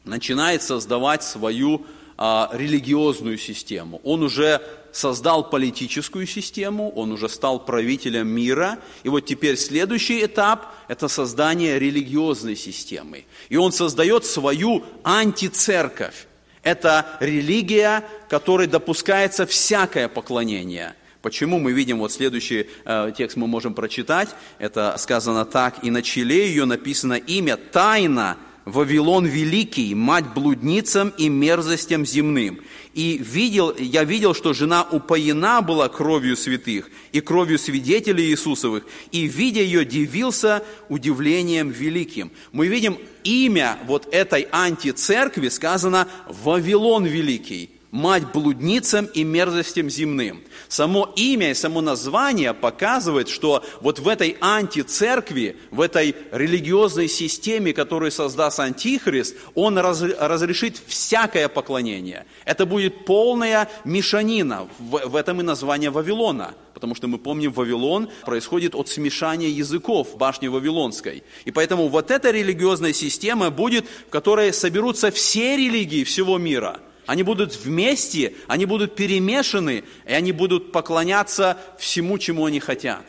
начинает 0.04 0.62
создавать 0.62 1.22
свою 1.22 1.86
а, 2.18 2.50
религиозную 2.52 3.38
систему. 3.38 4.02
Он 4.04 4.22
уже 4.22 4.60
создал 4.92 5.48
политическую 5.48 6.26
систему, 6.26 6.90
он 6.90 7.12
уже 7.12 7.28
стал 7.28 7.64
правителем 7.64 8.28
мира, 8.28 8.78
и 9.02 9.08
вот 9.08 9.20
теперь 9.20 9.56
следующий 9.56 10.24
этап– 10.24 10.74
это 10.88 11.08
создание 11.08 11.78
религиозной 11.78 12.56
системы. 12.56 13.24
И 13.48 13.56
он 13.56 13.72
создает 13.72 14.24
свою 14.24 14.84
антицерковь. 15.02 16.26
Это 16.62 17.06
религия, 17.20 18.04
которой 18.28 18.66
допускается 18.66 19.46
всякое 19.46 20.08
поклонение– 20.08 20.94
Почему 21.22 21.60
мы 21.60 21.70
видим, 21.70 22.00
вот 22.00 22.10
следующий 22.10 22.68
э, 22.84 23.12
текст 23.16 23.36
мы 23.36 23.46
можем 23.46 23.74
прочитать, 23.74 24.28
это 24.58 24.96
сказано 24.98 25.44
так, 25.44 25.84
«И 25.84 25.90
на 25.90 26.02
челе 26.02 26.48
ее 26.48 26.64
написано 26.64 27.14
имя 27.14 27.56
«Тайна 27.56 28.36
Вавилон 28.64 29.26
Великий, 29.26 29.94
мать 29.94 30.32
блудницам 30.34 31.12
и 31.18 31.28
мерзостям 31.28 32.06
земным. 32.06 32.60
И 32.94 33.18
видел, 33.18 33.74
я 33.76 34.04
видел, 34.04 34.34
что 34.34 34.52
жена 34.52 34.86
упоена 34.90 35.62
была 35.62 35.88
кровью 35.88 36.36
святых 36.36 36.90
и 37.12 37.20
кровью 37.20 37.58
свидетелей 37.58 38.30
Иисусовых, 38.30 38.86
и, 39.10 39.26
видя 39.26 39.62
ее, 39.62 39.84
дивился 39.84 40.62
удивлением 40.88 41.70
великим. 41.70 42.30
Мы 42.52 42.68
видим 42.68 42.98
имя 43.24 43.78
вот 43.86 44.08
этой 44.12 44.46
антицеркви 44.52 45.48
сказано 45.48 46.06
«Вавилон 46.28 47.04
Великий» 47.04 47.70
мать 47.92 48.32
блудницам 48.32 49.04
и 49.04 49.22
мерзостям 49.22 49.88
земным. 49.90 50.42
Само 50.68 51.12
имя 51.14 51.50
и 51.50 51.54
само 51.54 51.82
название 51.82 52.54
показывает, 52.54 53.28
что 53.28 53.62
вот 53.80 53.98
в 53.98 54.08
этой 54.08 54.36
антицеркви, 54.40 55.56
в 55.70 55.80
этой 55.80 56.16
религиозной 56.32 57.06
системе, 57.06 57.74
которую 57.74 58.10
создаст 58.10 58.60
Антихрист, 58.60 59.36
он 59.54 59.78
раз, 59.78 60.02
разрешит 60.02 60.80
всякое 60.86 61.48
поклонение. 61.48 62.24
Это 62.46 62.64
будет 62.64 63.04
полная 63.04 63.68
мешанина, 63.84 64.68
в, 64.78 65.08
в 65.08 65.14
этом 65.14 65.40
и 65.40 65.44
название 65.44 65.90
Вавилона. 65.90 66.54
Потому 66.72 66.94
что 66.94 67.06
мы 67.08 67.18
помним, 67.18 67.52
Вавилон 67.52 68.08
происходит 68.24 68.74
от 68.74 68.88
смешания 68.88 69.48
языков 69.48 70.14
в 70.14 70.16
башне 70.16 70.48
Вавилонской. 70.48 71.22
И 71.44 71.50
поэтому 71.50 71.88
вот 71.88 72.10
эта 72.10 72.30
религиозная 72.30 72.94
система 72.94 73.50
будет, 73.50 73.84
в 74.06 74.10
которой 74.10 74.54
соберутся 74.54 75.10
все 75.10 75.58
религии 75.58 76.04
всего 76.04 76.38
мира– 76.38 76.80
они 77.06 77.22
будут 77.22 77.56
вместе, 77.56 78.34
они 78.46 78.66
будут 78.66 78.94
перемешаны, 78.94 79.84
и 80.06 80.12
они 80.12 80.32
будут 80.32 80.72
поклоняться 80.72 81.58
всему, 81.78 82.18
чему 82.18 82.46
они 82.46 82.60
хотят. 82.60 83.04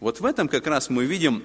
Вот 0.00 0.20
в 0.20 0.24
этом 0.24 0.48
как 0.48 0.66
раз 0.66 0.90
мы 0.90 1.04
видим 1.04 1.42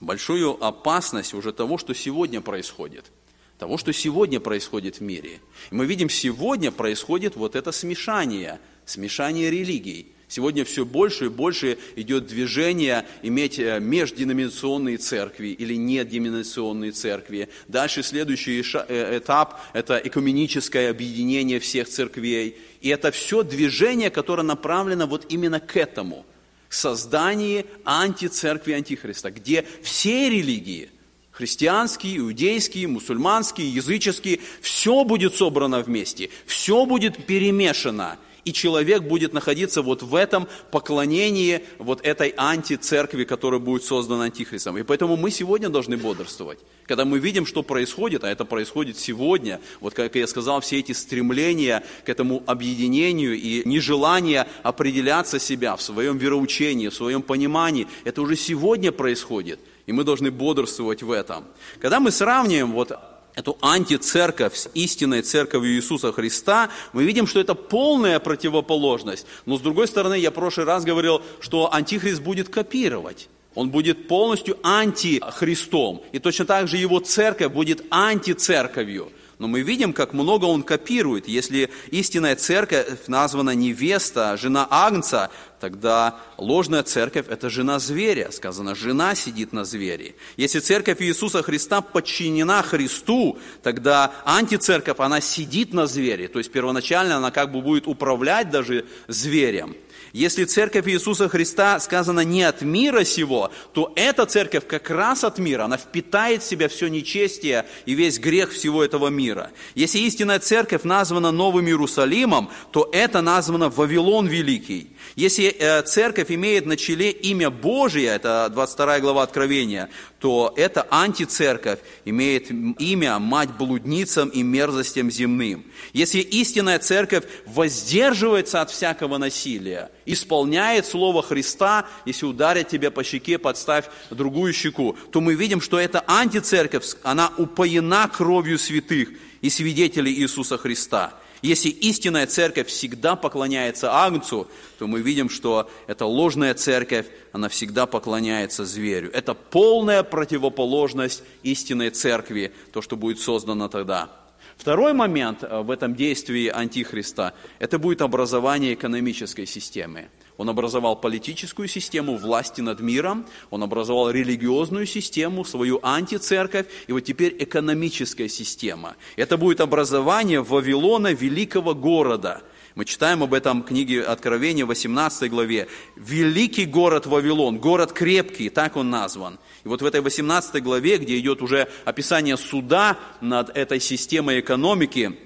большую 0.00 0.62
опасность 0.64 1.34
уже 1.34 1.52
того, 1.52 1.78
что 1.78 1.94
сегодня 1.94 2.40
происходит. 2.40 3.10
Того, 3.58 3.76
что 3.76 3.92
сегодня 3.92 4.40
происходит 4.40 4.96
в 4.96 5.00
мире. 5.02 5.40
И 5.70 5.74
мы 5.74 5.86
видим, 5.86 6.08
сегодня 6.08 6.72
происходит 6.72 7.36
вот 7.36 7.54
это 7.54 7.72
смешание, 7.72 8.58
смешание 8.86 9.50
религий. 9.50 10.14
Сегодня 10.30 10.64
все 10.64 10.84
больше 10.84 11.24
и 11.24 11.28
больше 11.28 11.76
идет 11.96 12.28
движение 12.28 13.04
иметь 13.20 13.58
э, 13.58 13.80
межденоминационные 13.80 14.96
церкви 14.96 15.48
или 15.48 15.74
неденоминационные 15.74 16.92
церкви. 16.92 17.48
Дальше 17.66 18.04
следующий 18.04 18.62
э, 18.62 19.18
этап– 19.18 19.60
это 19.72 19.96
экуменическое 19.96 20.88
объединение 20.88 21.58
всех 21.58 21.88
церквей. 21.88 22.56
И 22.80 22.90
это 22.90 23.10
все 23.10 23.42
движение, 23.42 24.08
которое 24.10 24.44
направлено 24.44 25.08
вот 25.08 25.26
именно 25.30 25.58
к 25.58 25.76
этому– 25.76 26.24
к 26.68 26.74
созданию 26.74 27.66
антицеркви 27.84 28.74
Антихриста, 28.74 29.32
где 29.32 29.66
все 29.82 30.30
религии– 30.30 30.90
христианские, 31.32 32.18
иудейские, 32.18 32.86
мусульманские, 32.86 33.68
языческие, 33.68 34.38
все 34.60 35.02
будет 35.02 35.34
собрано 35.34 35.80
вместе, 35.80 36.30
все 36.46 36.86
будет 36.86 37.26
перемешано– 37.26 38.16
и 38.44 38.52
человек 38.52 39.02
будет 39.02 39.32
находиться 39.32 39.82
вот 39.82 40.02
в 40.02 40.14
этом 40.14 40.48
поклонении 40.70 41.62
вот 41.78 42.00
этой 42.04 42.34
антицеркви, 42.36 43.24
которая 43.24 43.60
будет 43.60 43.84
создана 43.84 44.24
антихристом. 44.24 44.78
И 44.78 44.82
поэтому 44.82 45.16
мы 45.16 45.30
сегодня 45.30 45.68
должны 45.68 45.96
бодрствовать. 45.96 46.58
Когда 46.86 47.04
мы 47.04 47.18
видим, 47.18 47.46
что 47.46 47.62
происходит, 47.62 48.24
а 48.24 48.28
это 48.28 48.44
происходит 48.44 48.98
сегодня, 48.98 49.60
вот 49.80 49.94
как 49.94 50.14
я 50.16 50.26
сказал, 50.26 50.60
все 50.60 50.78
эти 50.78 50.92
стремления 50.92 51.84
к 52.04 52.08
этому 52.08 52.42
объединению 52.46 53.38
и 53.38 53.62
нежелание 53.68 54.46
определяться 54.62 55.38
себя 55.38 55.76
в 55.76 55.82
своем 55.82 56.18
вероучении, 56.18 56.88
в 56.88 56.94
своем 56.94 57.22
понимании, 57.22 57.86
это 58.04 58.22
уже 58.22 58.36
сегодня 58.36 58.92
происходит. 58.92 59.60
И 59.86 59.92
мы 59.92 60.04
должны 60.04 60.30
бодрствовать 60.30 61.02
в 61.02 61.10
этом. 61.10 61.44
Когда 61.80 62.00
мы 62.00 62.10
сравниваем 62.10 62.72
вот 62.72 62.92
эту 63.34 63.56
антицерковь 63.60 64.56
с 64.56 64.68
истинной 64.74 65.22
церковью 65.22 65.74
Иисуса 65.74 66.12
Христа, 66.12 66.70
мы 66.92 67.04
видим, 67.04 67.26
что 67.26 67.40
это 67.40 67.54
полная 67.54 68.18
противоположность. 68.18 69.26
Но 69.46 69.56
с 69.56 69.60
другой 69.60 69.88
стороны, 69.88 70.18
я 70.18 70.30
в 70.30 70.34
прошлый 70.34 70.66
раз 70.66 70.84
говорил, 70.84 71.22
что 71.40 71.72
антихрист 71.72 72.22
будет 72.22 72.48
копировать. 72.48 73.28
Он 73.54 73.70
будет 73.70 74.06
полностью 74.08 74.58
антихристом. 74.62 76.02
И 76.12 76.18
точно 76.18 76.44
так 76.44 76.68
же 76.68 76.76
его 76.76 77.00
церковь 77.00 77.52
будет 77.52 77.84
антицерковью. 77.90 79.10
Но 79.40 79.48
мы 79.48 79.62
видим, 79.62 79.94
как 79.94 80.12
много 80.12 80.44
он 80.44 80.62
копирует. 80.62 81.26
Если 81.26 81.70
истинная 81.90 82.36
церковь 82.36 83.06
названа 83.06 83.54
невеста, 83.54 84.36
жена 84.36 84.68
Агнца, 84.70 85.30
тогда 85.60 86.18
ложная 86.38 86.82
церковь– 86.82 87.26
это 87.28 87.50
жена 87.50 87.78
зверя. 87.78 88.30
Сказано, 88.32 88.74
жена 88.74 89.14
сидит 89.14 89.52
на 89.52 89.64
звере. 89.64 90.14
Если 90.36 90.58
церковь 90.58 91.00
Иисуса 91.00 91.42
Христа 91.42 91.80
подчинена 91.82 92.62
Христу, 92.62 93.38
тогда 93.62 94.12
антицерковь, 94.24 94.98
она 94.98 95.20
сидит 95.20 95.72
на 95.72 95.86
звере. 95.86 96.28
То 96.28 96.38
есть 96.38 96.50
первоначально 96.50 97.16
она 97.16 97.30
как 97.30 97.52
бы 97.52 97.60
будет 97.60 97.86
управлять 97.86 98.50
даже 98.50 98.86
зверем. 99.06 99.76
Если 100.12 100.44
церковь 100.44 100.88
Иисуса 100.88 101.28
Христа 101.28 101.78
сказано 101.78 102.20
не 102.20 102.42
от 102.42 102.62
мира 102.62 103.04
сего, 103.04 103.52
то 103.72 103.92
эта 103.94 104.26
церковь 104.26 104.66
как 104.66 104.90
раз 104.90 105.22
от 105.22 105.38
мира, 105.38 105.64
она 105.64 105.76
впитает 105.76 106.42
в 106.42 106.46
себя 106.46 106.68
все 106.68 106.88
нечестие 106.88 107.64
и 107.86 107.94
весь 107.94 108.18
грех 108.18 108.50
всего 108.50 108.82
этого 108.82 109.08
мира. 109.08 109.50
Если 109.74 110.00
истинная 110.00 110.40
церковь 110.40 110.82
названа 110.82 111.30
Новым 111.30 111.66
Иерусалимом, 111.66 112.50
то 112.72 112.88
это 112.92 113.20
названо 113.20 113.68
Вавилон 113.68 114.26
Великий. 114.26 114.90
Если 115.14 115.49
церковь 115.86 116.30
имеет 116.30 116.66
на 116.66 116.76
челе 116.76 117.10
имя 117.10 117.50
Божие, 117.50 118.06
это 118.06 118.48
22 118.52 119.00
глава 119.00 119.22
Откровения, 119.22 119.88
то 120.18 120.52
эта 120.56 120.86
антицерковь 120.90 121.78
имеет 122.04 122.50
имя 122.50 123.18
мать 123.18 123.50
блудницам 123.56 124.28
и 124.28 124.42
мерзостям 124.42 125.10
земным. 125.10 125.64
Если 125.92 126.20
истинная 126.20 126.78
церковь 126.78 127.24
воздерживается 127.46 128.60
от 128.60 128.70
всякого 128.70 129.18
насилия, 129.18 129.90
исполняет 130.04 130.86
Слово 130.86 131.22
Христа, 131.22 131.86
если 132.04 132.26
ударят 132.26 132.68
тебя 132.68 132.90
по 132.90 133.02
щеке, 133.02 133.38
подставь 133.38 133.86
другую 134.10 134.52
щеку, 134.52 134.96
то 135.10 135.20
мы 135.20 135.34
видим, 135.34 135.60
что 135.60 135.78
эта 135.78 136.04
антицерковь, 136.06 136.84
она 137.02 137.32
упоена 137.38 138.08
кровью 138.08 138.58
святых 138.58 139.08
и 139.40 139.48
свидетелей 139.48 140.12
Иисуса 140.12 140.58
Христа. 140.58 141.14
Если 141.42 141.70
истинная 141.70 142.26
церковь 142.26 142.68
всегда 142.68 143.16
поклоняется 143.16 143.92
Агнцу, 143.92 144.46
то 144.78 144.86
мы 144.86 145.00
видим, 145.00 145.30
что 145.30 145.70
эта 145.86 146.04
ложная 146.04 146.54
церковь, 146.54 147.06
она 147.32 147.48
всегда 147.48 147.86
поклоняется 147.86 148.64
зверю. 148.66 149.10
Это 149.12 149.34
полная 149.34 150.02
противоположность 150.02 151.22
истинной 151.42 151.90
церкви, 151.90 152.52
то, 152.72 152.82
что 152.82 152.96
будет 152.96 153.20
создано 153.20 153.68
тогда. 153.68 154.19
Второй 154.60 154.92
момент 154.92 155.42
э, 155.42 155.62
в 155.62 155.70
этом 155.70 155.94
действии 155.94 156.48
Антихриста– 156.48 157.32
это 157.58 157.78
будет 157.78 158.02
образование 158.02 158.74
экономической 158.74 159.46
системы. 159.46 160.10
Он 160.36 160.50
образовал 160.50 160.96
политическую 160.96 161.66
систему 161.66 162.18
власти 162.18 162.60
над 162.60 162.80
миром, 162.80 163.24
он 163.48 163.62
образовал 163.62 164.10
религиозную 164.10 164.84
систему, 164.84 165.46
свою 165.46 165.80
антицерковь, 165.82 166.66
и 166.88 166.92
вот 166.92 167.00
теперь 167.00 167.34
экономическая 167.38 168.28
система. 168.28 168.96
Это 169.16 169.38
будет 169.38 169.62
образование 169.62 170.42
Вавилона, 170.42 171.14
великого 171.14 171.74
города. 171.74 172.42
Мы 172.76 172.84
читаем 172.84 173.22
об 173.22 173.34
этом 173.34 173.62
в 173.62 173.66
книге 173.66 174.02
Откровения, 174.02 174.64
18 174.64 175.28
главе. 175.28 175.66
Великий 175.96 176.66
город 176.66 177.06
Вавилон, 177.06 177.58
город 177.58 177.92
крепкий, 177.92 178.48
так 178.48 178.76
он 178.76 178.90
назван. 178.90 179.40
И 179.64 179.68
вот 179.68 179.82
в 179.82 179.84
этой 179.84 180.00
18 180.00 180.62
главе, 180.62 180.98
где 180.98 181.18
идет 181.18 181.42
уже 181.42 181.68
описание 181.84 182.36
суда 182.36 182.96
над 183.20 183.50
этой 183.56 183.80
системой 183.80 184.38
экономики, 184.38 185.18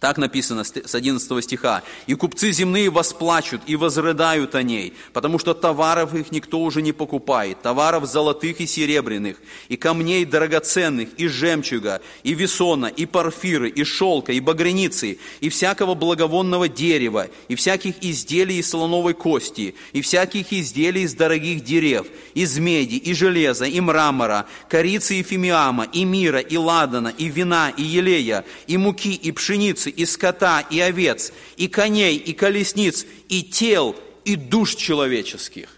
так 0.00 0.18
написано 0.18 0.64
с 0.64 0.94
11 0.94 1.44
стиха. 1.44 1.82
«И 2.06 2.14
купцы 2.14 2.52
земные 2.52 2.90
восплачут 2.90 3.62
и 3.66 3.76
возрыдают 3.76 4.54
о 4.54 4.62
ней, 4.62 4.92
потому 5.12 5.38
что 5.38 5.54
товаров 5.54 6.14
их 6.14 6.30
никто 6.32 6.60
уже 6.60 6.82
не 6.82 6.92
покупает, 6.92 7.62
товаров 7.62 8.06
золотых 8.06 8.60
и 8.60 8.66
серебряных, 8.66 9.36
и 9.68 9.76
камней 9.76 10.24
драгоценных, 10.24 11.08
и 11.16 11.28
жемчуга, 11.28 12.00
и 12.22 12.34
весона, 12.34 12.86
и 12.86 13.06
парфиры, 13.06 13.68
и 13.68 13.84
шелка, 13.84 14.32
и 14.32 14.40
багреницы, 14.40 15.18
и 15.40 15.48
всякого 15.48 15.94
благовонного 15.94 16.68
дерева, 16.68 17.28
и 17.48 17.54
всяких 17.54 17.94
изделий 18.02 18.58
из 18.58 18.70
слоновой 18.70 19.14
кости, 19.14 19.74
и 19.92 20.02
всяких 20.02 20.52
изделий 20.52 21.02
из 21.02 21.14
дорогих 21.14 21.64
дерев, 21.64 22.06
из 22.34 22.58
меди, 22.58 22.96
и 22.96 23.14
железа, 23.14 23.64
и 23.64 23.80
мрамора, 23.80 24.46
корицы 24.68 25.16
и 25.16 25.22
фимиама, 25.22 25.84
и 25.92 26.04
мира, 26.04 26.40
и 26.40 26.56
ладана, 26.56 27.12
и 27.16 27.28
вина, 27.28 27.70
и 27.76 27.82
елея, 27.82 28.44
и 28.66 28.76
муки, 28.76 29.14
и 29.14 29.32
пшеницы, 29.32 29.85
птицы, 29.86 29.90
и 29.90 30.06
скота, 30.06 30.60
и 30.60 30.80
овец, 30.80 31.32
и 31.56 31.68
коней, 31.68 32.16
и 32.16 32.32
колесниц, 32.32 33.06
и 33.28 33.42
тел, 33.42 33.94
и 34.24 34.36
душ 34.36 34.74
человеческих. 34.74 35.68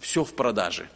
Все 0.00 0.24
в 0.24 0.34
продаже. 0.34 0.88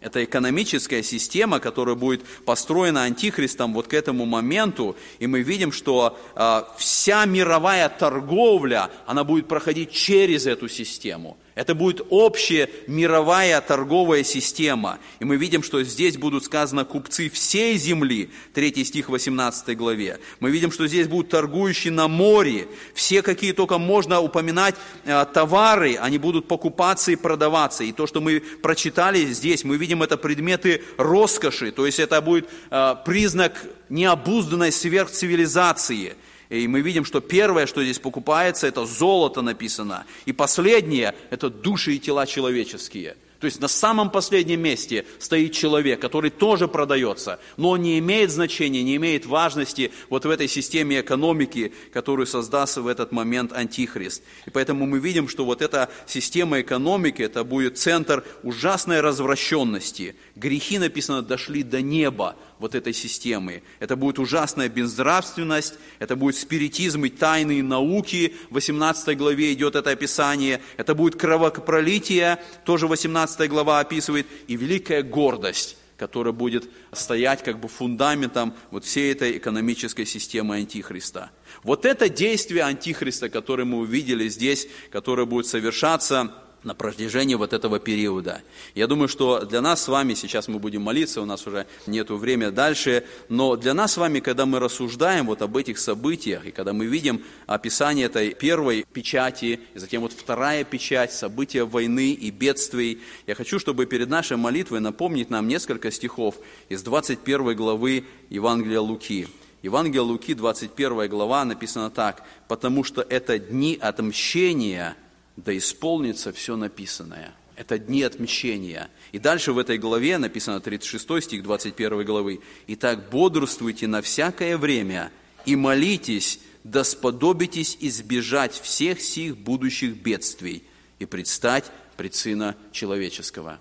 Это 0.00 0.24
экономическая 0.24 1.02
система, 1.02 1.60
которая 1.60 1.94
будет 1.94 2.24
построена 2.44 3.04
антихристом 3.04 3.72
вот 3.72 3.86
к 3.86 3.94
этому 3.94 4.26
моменту, 4.26 4.96
и 5.20 5.28
мы 5.28 5.42
видим, 5.42 5.70
что 5.70 6.18
э, 6.34 6.62
вся 6.76 7.24
мировая 7.24 7.88
торговля, 7.88 8.90
она 9.06 9.22
будет 9.22 9.46
проходить 9.46 9.92
через 9.92 10.46
эту 10.46 10.68
систему. 10.68 11.36
Это 11.54 11.74
будет 11.74 12.00
общая 12.08 12.70
мировая 12.86 13.60
торговая 13.60 14.24
система. 14.24 14.98
И 15.20 15.24
мы 15.24 15.36
видим, 15.36 15.62
что 15.62 15.82
здесь 15.84 16.16
будут 16.16 16.44
сказаны 16.44 16.86
купцы 16.86 17.28
всей 17.28 17.76
земли, 17.76 18.30
3 18.54 18.84
стих 18.84 19.10
18 19.10 19.76
главе. 19.76 20.18
Мы 20.40 20.50
видим, 20.50 20.72
что 20.72 20.86
здесь 20.86 21.08
будут 21.08 21.28
торгующие 21.28 21.92
на 21.92 22.08
море. 22.08 22.68
Все, 22.94 23.20
какие 23.20 23.52
только 23.52 23.76
можно 23.76 24.20
упоминать 24.20 24.76
э, 25.04 25.26
товары, 25.34 25.96
они 25.96 26.16
будут 26.16 26.48
покупаться 26.48 27.12
и 27.12 27.16
продаваться. 27.16 27.84
И 27.84 27.92
то, 27.92 28.06
что 28.06 28.22
мы 28.22 28.40
прочитали 28.40 29.26
здесь, 29.26 29.62
мы 29.62 29.76
видим, 29.76 30.02
это 30.02 30.16
предметы 30.16 30.82
роскоши. 30.96 31.70
То 31.70 31.84
есть 31.84 31.98
это 31.98 32.22
будет 32.22 32.48
э, 32.70 32.94
признак 33.04 33.62
необузданной 33.90 34.72
сверхцивилизации– 34.72 36.16
и 36.52 36.68
мы 36.68 36.82
видим, 36.82 37.04
что 37.04 37.20
первое, 37.20 37.66
что 37.66 37.82
здесь 37.82 37.98
покупается, 37.98 38.66
это 38.66 38.84
золото 38.84 39.40
написано. 39.40 40.04
И 40.26 40.32
последнее– 40.32 41.14
это 41.30 41.48
души 41.48 41.94
и 41.94 41.98
тела 41.98 42.26
человеческие– 42.26 43.16
то 43.42 43.46
есть 43.46 43.60
на 43.60 43.66
самом 43.66 44.08
последнем 44.08 44.60
месте 44.60 45.04
стоит 45.18 45.52
человек, 45.52 46.00
который 46.00 46.30
тоже 46.30 46.68
продается, 46.68 47.40
но 47.56 47.70
он 47.70 47.82
не 47.82 47.98
имеет 47.98 48.30
значения, 48.30 48.84
не 48.84 48.94
имеет 48.94 49.26
важности 49.26 49.90
вот 50.10 50.24
в 50.24 50.30
этой 50.30 50.46
системе 50.46 51.00
экономики, 51.00 51.72
которую 51.92 52.28
создаст 52.28 52.76
в 52.76 52.86
этот 52.86 53.10
момент 53.10 53.52
Антихрист. 53.52 54.22
И 54.46 54.50
поэтому 54.50 54.86
мы 54.86 55.00
видим, 55.00 55.26
что 55.26 55.44
вот 55.44 55.60
эта 55.60 55.90
система 56.06 56.60
экономики, 56.60 57.22
это 57.22 57.42
будет 57.42 57.78
центр 57.78 58.24
ужасной 58.44 59.00
развращенности. 59.00 60.14
Грехи, 60.36 60.78
написано, 60.78 61.20
дошли 61.20 61.64
до 61.64 61.82
неба 61.82 62.36
вот 62.62 62.74
этой 62.74 62.94
системы. 62.94 63.62
Это 63.80 63.96
будет 63.96 64.18
ужасная 64.18 64.70
безнравственность, 64.70 65.74
это 65.98 66.16
будет 66.16 66.36
спиритизм 66.36 67.04
и 67.04 67.10
тайные 67.10 67.62
науки. 67.62 68.34
В 68.48 68.54
18 68.54 69.18
главе 69.18 69.52
идет 69.52 69.76
это 69.76 69.90
описание. 69.90 70.62
Это 70.78 70.94
будет 70.94 71.16
кровопролитие, 71.16 72.38
тоже 72.64 72.86
18 72.86 73.42
15 73.42 73.50
глава 73.50 73.80
описывает, 73.80 74.26
и 74.46 74.56
великая 74.56 75.02
гордость, 75.02 75.76
которая 75.96 76.32
будет 76.32 76.68
стоять 76.92 77.42
как 77.42 77.60
бы 77.60 77.68
фундаментом 77.68 78.54
вот 78.70 78.84
всей 78.84 79.12
этой 79.12 79.38
экономической 79.38 80.06
системы 80.06 80.56
Антихриста. 80.56 81.30
Вот 81.62 81.84
это 81.84 82.08
действие 82.08 82.64
Антихриста, 82.64 83.28
которое 83.28 83.64
мы 83.64 83.78
увидели 83.78 84.28
здесь, 84.28 84.68
которое 84.90 85.26
будет 85.26 85.46
совершаться 85.46 86.34
на 86.64 86.74
протяжении 86.74 87.34
вот 87.34 87.52
этого 87.52 87.78
периода. 87.78 88.42
Я 88.74 88.86
думаю, 88.86 89.08
что 89.08 89.44
для 89.44 89.60
нас 89.60 89.82
с 89.82 89.88
вами, 89.88 90.14
сейчас 90.14 90.48
мы 90.48 90.58
будем 90.58 90.82
молиться, 90.82 91.20
у 91.20 91.24
нас 91.24 91.46
уже 91.46 91.66
нет 91.86 92.10
времени 92.10 92.50
дальше, 92.50 93.04
но 93.28 93.56
для 93.56 93.74
нас 93.74 93.92
с 93.92 93.96
вами, 93.96 94.20
когда 94.20 94.46
мы 94.46 94.60
рассуждаем 94.60 95.26
вот 95.26 95.42
об 95.42 95.56
этих 95.56 95.78
событиях, 95.78 96.46
и 96.46 96.50
когда 96.50 96.72
мы 96.72 96.86
видим 96.86 97.22
описание 97.46 98.06
этой 98.06 98.34
первой 98.34 98.84
печати, 98.92 99.60
и 99.74 99.78
затем 99.78 100.02
вот 100.02 100.12
вторая 100.12 100.64
печать, 100.64 101.12
события 101.12 101.64
войны 101.64 102.12
и 102.12 102.30
бедствий, 102.30 103.00
я 103.26 103.34
хочу, 103.34 103.58
чтобы 103.58 103.86
перед 103.86 104.08
нашей 104.08 104.36
молитвой 104.36 104.80
напомнить 104.80 105.30
нам 105.30 105.48
несколько 105.48 105.90
стихов 105.90 106.36
из 106.68 106.82
21 106.82 107.56
главы 107.56 108.04
Евангелия 108.30 108.80
Луки. 108.80 109.28
Евангелие 109.62 110.00
Луки, 110.00 110.34
21 110.34 111.08
глава, 111.08 111.44
написано 111.44 111.90
так, 111.90 112.24
«Потому 112.48 112.82
что 112.82 113.02
это 113.02 113.38
дни 113.38 113.78
отмщения– 113.80 114.96
да 115.36 115.56
исполнится 115.56 116.32
все 116.32 116.56
написанное. 116.56 117.32
Это 117.56 117.78
дни 117.78 118.02
отмщения. 118.02 118.90
И 119.12 119.18
дальше 119.18 119.52
в 119.52 119.58
этой 119.58 119.78
главе 119.78 120.18
написано 120.18 120.60
36 120.60 121.24
стих 121.24 121.42
21 121.42 122.04
главы. 122.04 122.40
«Итак, 122.66 123.10
бодрствуйте 123.10 123.86
на 123.86 124.02
всякое 124.02 124.56
время 124.56 125.12
и 125.44 125.54
молитесь, 125.54 126.40
да 126.64 126.82
сподобитесь 126.84 127.76
избежать 127.80 128.54
всех 128.54 129.00
сих 129.00 129.36
будущих 129.36 129.96
бедствий 129.96 130.64
и 130.98 131.04
предстать 131.04 131.70
пред 131.96 132.14
Сына 132.14 132.56
Человеческого». 132.72 133.60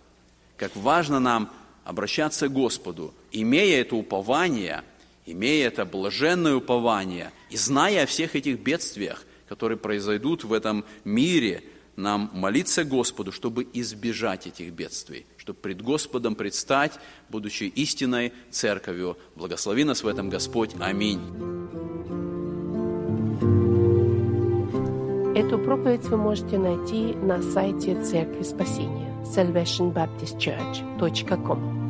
Как 0.57 0.75
важно 0.75 1.19
нам 1.19 1.51
обращаться 1.83 2.47
к 2.47 2.53
Господу, 2.53 3.13
имея 3.31 3.81
это 3.81 3.95
упование, 3.95 4.83
имея 5.25 5.67
это 5.67 5.85
блаженное 5.85 6.55
упование 6.55 7.31
и 7.49 7.57
зная 7.57 8.03
о 8.03 8.05
всех 8.05 8.35
этих 8.35 8.59
бедствиях, 8.59 9.25
которые 9.51 9.77
произойдут 9.77 10.45
в 10.45 10.53
этом 10.53 10.85
мире, 11.03 11.61
нам 11.97 12.31
молиться 12.33 12.85
Господу, 12.85 13.33
чтобы 13.33 13.67
избежать 13.73 14.47
этих 14.47 14.71
бедствий, 14.71 15.25
чтобы 15.35 15.59
пред 15.59 15.81
Господом 15.81 16.35
предстать, 16.35 16.93
будучи 17.27 17.65
истинной 17.65 18.31
церковью. 18.49 19.17
Благослови 19.35 19.83
нас 19.83 20.03
в 20.03 20.07
этом 20.07 20.29
Господь. 20.29 20.71
Аминь. 20.79 21.19
Эту 25.35 25.59
проповедь 25.59 26.05
вы 26.05 26.15
можете 26.15 26.57
найти 26.57 27.13
на 27.15 27.41
сайте 27.41 28.01
Церкви 28.01 28.43
Спасения 28.43 29.13
salvationbaptistchurch.com. 29.35 31.80